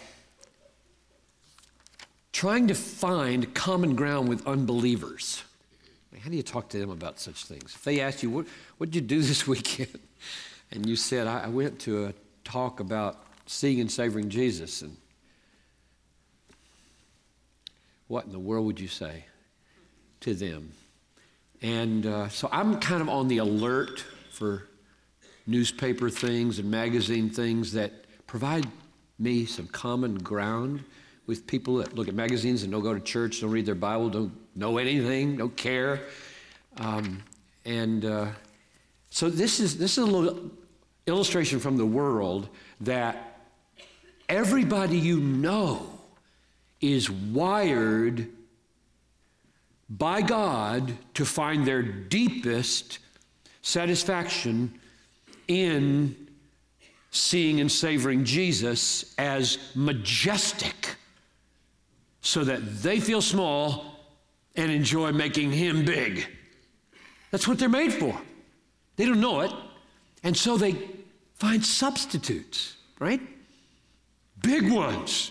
[2.32, 5.42] trying to find common ground with unbelievers.
[6.28, 7.74] How do you talk to them about such things?
[7.74, 9.98] If they ask you, what did you do this weekend?
[10.70, 12.14] And you said, I, I went to a
[12.44, 14.82] talk about seeing and savoring Jesus.
[14.82, 14.98] And
[18.08, 19.24] what in the world would you say
[20.20, 20.72] to them?
[21.62, 24.64] And uh, so I'm kind of on the alert for
[25.46, 28.66] newspaper things and magazine things that provide
[29.18, 30.84] me some common ground
[31.28, 34.08] with people that look at magazines and don't go to church, don't read their Bible,
[34.08, 36.00] don't know anything, don't care.
[36.78, 37.22] Um,
[37.66, 38.28] and uh,
[39.10, 40.50] so this is this is a little
[41.06, 42.48] illustration from the world
[42.80, 43.40] that
[44.28, 45.86] everybody you know
[46.80, 48.26] is wired
[49.90, 53.00] by God to find their deepest
[53.60, 54.78] satisfaction
[55.46, 56.28] in
[57.10, 60.97] seeing and savoring Jesus as majestic
[62.28, 63.86] so that they feel small
[64.54, 66.26] and enjoy making him big.
[67.30, 68.20] That's what they're made for.
[68.96, 69.50] They don't know it.
[70.22, 70.76] And so they
[71.36, 73.22] find substitutes, right?
[74.42, 75.30] Big ones.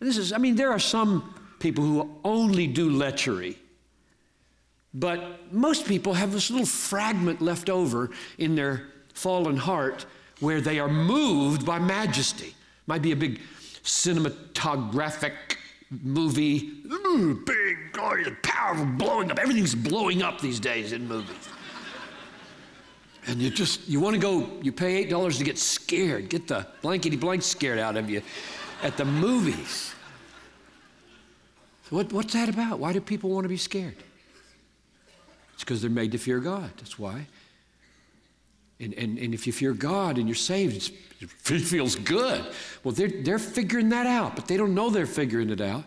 [0.00, 3.58] This is, I mean, there are some people who only do lechery.
[4.94, 8.08] But most people have this little fragment left over
[8.38, 10.06] in their fallen heart
[10.40, 12.54] where they are moved by majesty.
[12.86, 13.42] Might be a big
[13.82, 15.34] cinematographic
[16.02, 16.82] movie,
[17.46, 19.38] big, glorious, powerful, blowing up.
[19.38, 21.48] Everything's blowing up these days in movies.
[23.26, 26.66] And you just, you want to go, you pay $8 to get scared, get the
[26.82, 28.22] blankety blank scared out of you
[28.82, 29.94] at the movies.
[31.88, 32.78] So what, what's that about?
[32.78, 33.96] Why do people want to be scared?
[35.54, 36.70] It's because they're made to fear God.
[36.76, 37.26] That's why.
[38.80, 42.44] And, and, and if you fear God and you're saved, it feels good.
[42.82, 45.84] Well, they're, they're figuring that out, but they don't know they're figuring it out.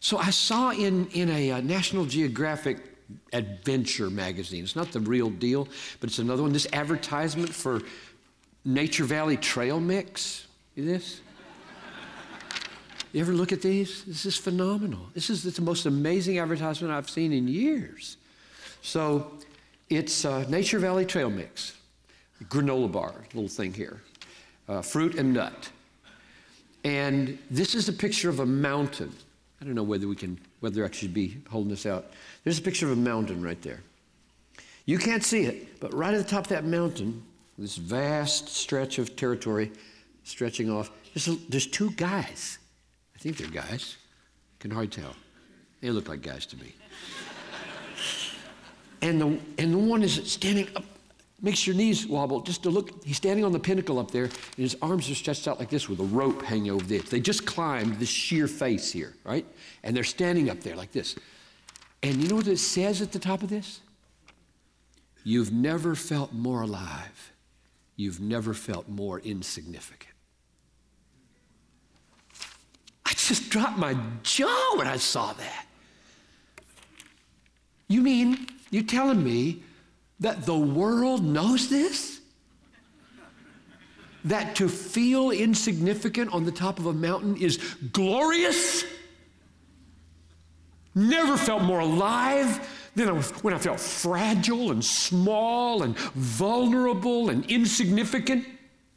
[0.00, 2.78] So I saw in, in a uh, National Geographic
[3.32, 5.68] adventure magazine, it's not the real deal,
[6.00, 7.82] but it's another one, this advertisement for
[8.64, 10.46] Nature Valley Trail Mix.
[10.74, 11.20] See this?
[13.12, 14.04] You ever look at these?
[14.04, 15.06] This is phenomenal.
[15.12, 18.16] This is the most amazing advertisement I've seen in years.
[18.80, 19.38] So
[19.90, 21.74] it's uh, Nature Valley Trail Mix
[22.48, 24.00] granola bar, little thing here,
[24.68, 25.70] uh, fruit and nut.
[26.84, 29.12] And this is a picture of a mountain.
[29.60, 32.06] I don't know whether we can, whether I should be holding this out.
[32.44, 33.80] There's a picture of a mountain right there.
[34.84, 37.22] You can't see it, but right at the top of that mountain,
[37.56, 39.70] this vast stretch of territory
[40.24, 42.58] stretching off, there's, a, there's two guys.
[43.14, 43.96] I think they're guys.
[44.58, 45.14] Can hardly tell.
[45.80, 46.74] They look like guys to me.
[49.02, 50.84] and the, and the one is standing up
[51.42, 53.04] makes your knees wobble just to look.
[53.04, 55.88] He's standing on the pinnacle up there, and his arms are stretched out like this
[55.88, 57.10] with a rope hanging over edge.
[57.10, 59.44] They just climbed this sheer face here, right?
[59.82, 61.16] And they're standing up there like this.
[62.02, 63.80] And you know what it says at the top of this?
[65.24, 67.32] You've never felt more alive.
[67.96, 70.14] You've never felt more insignificant.
[73.04, 75.66] I just dropped my jaw when I saw that.
[77.88, 79.62] You mean you're telling me
[80.22, 82.20] that the world knows this?
[84.24, 87.58] That to feel insignificant on the top of a mountain is
[87.92, 88.84] glorious?
[90.94, 93.08] Never felt more alive than
[93.42, 98.46] when I felt fragile and small and vulnerable and insignificant.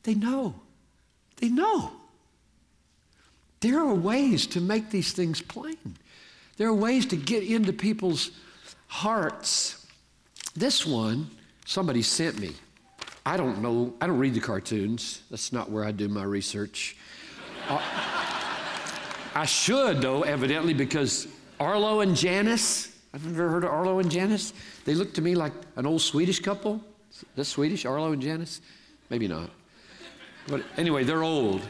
[0.03, 0.53] They know.
[1.37, 1.91] They know.
[3.61, 5.97] There are ways to make these things plain.
[6.57, 8.29] There are ways to get into people's
[8.87, 9.84] hearts
[10.55, 11.29] this one,
[11.65, 12.51] somebody sent me.
[13.25, 15.21] I don't know, I don't read the cartoons.
[15.29, 16.95] That's not where I do my research.
[17.67, 17.81] Uh,
[19.33, 21.27] I should, though, evidently, because
[21.59, 24.53] Arlo and Janis, I've never heard of Arlo and Janis.
[24.85, 26.81] They look to me like an old Swedish couple.
[27.35, 28.61] That's Swedish, Arlo and Janis?
[29.09, 29.49] Maybe not.
[30.47, 31.61] But anyway, they're old.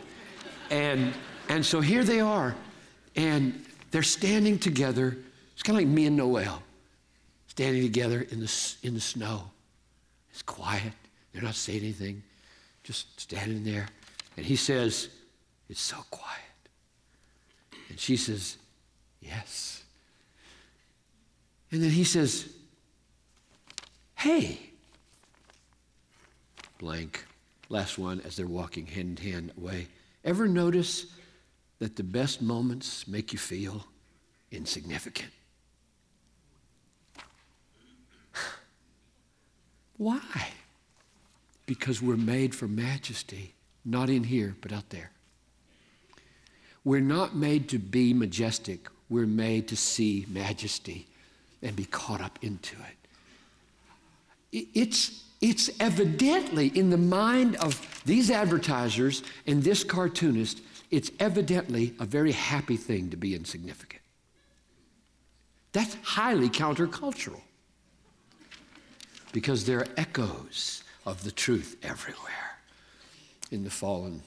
[0.69, 1.13] And,
[1.49, 2.55] and so here they are,
[3.15, 5.17] and they're standing together.
[5.53, 6.61] It's kind of like me and Noel
[7.55, 9.49] standing together in the, in the snow.
[10.29, 10.91] It's quiet.
[11.31, 12.21] They're not saying anything,
[12.83, 13.87] just standing there.
[14.35, 15.07] And he says,
[15.69, 16.41] It's so quiet.
[17.87, 18.57] And she says,
[19.21, 19.83] Yes.
[21.71, 22.49] And then he says,
[24.15, 24.59] Hey,
[26.77, 27.23] blank.
[27.69, 29.87] Last one, as they're walking hand in hand away.
[30.25, 31.05] Ever notice
[31.79, 33.87] that the best moments make you feel
[34.51, 35.31] insignificant?
[39.97, 40.49] Why?
[41.65, 45.11] Because we're made for majesty, not in here, but out there.
[46.83, 51.07] We're not made to be majestic, we're made to see majesty
[51.61, 52.75] and be caught up into
[54.51, 54.67] it.
[54.73, 62.05] It's, it's evidently in the mind of these advertisers and this cartoonist, it's evidently a
[62.05, 64.01] very happy thing to be insignificant.
[65.73, 67.41] That's highly countercultural
[69.35, 72.57] because there are echoes of the truth everywhere
[73.51, 74.21] in the fallen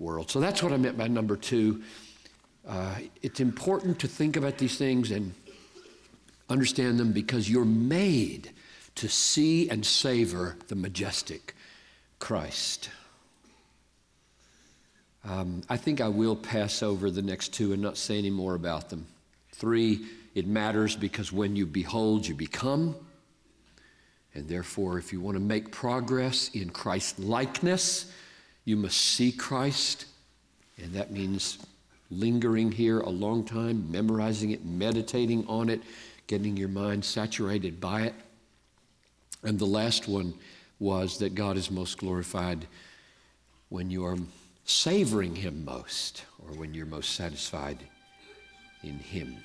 [0.00, 0.28] world.
[0.28, 1.84] So that's what I meant by number two.
[2.66, 5.34] Uh, it's important to think about these things and
[6.48, 8.50] understand them because you're made
[8.96, 11.54] to see and savor the majestic
[12.18, 12.90] Christ.
[15.24, 18.56] Um, I think I will pass over the next two and not say any more
[18.56, 19.06] about them.
[19.52, 22.96] Three, it matters because when you behold, you become.
[24.34, 28.12] And therefore, if you want to make progress in Christ likeness,
[28.64, 30.06] you must see Christ.
[30.78, 31.58] And that means
[32.10, 35.80] lingering here a long time, memorizing it, meditating on it,
[36.26, 38.14] getting your mind saturated by it.
[39.42, 40.34] And the last one
[40.78, 42.66] was that God is most glorified
[43.68, 44.16] when you are
[44.64, 47.78] savoring Him most, or when you're most satisfied
[48.82, 49.36] in Him.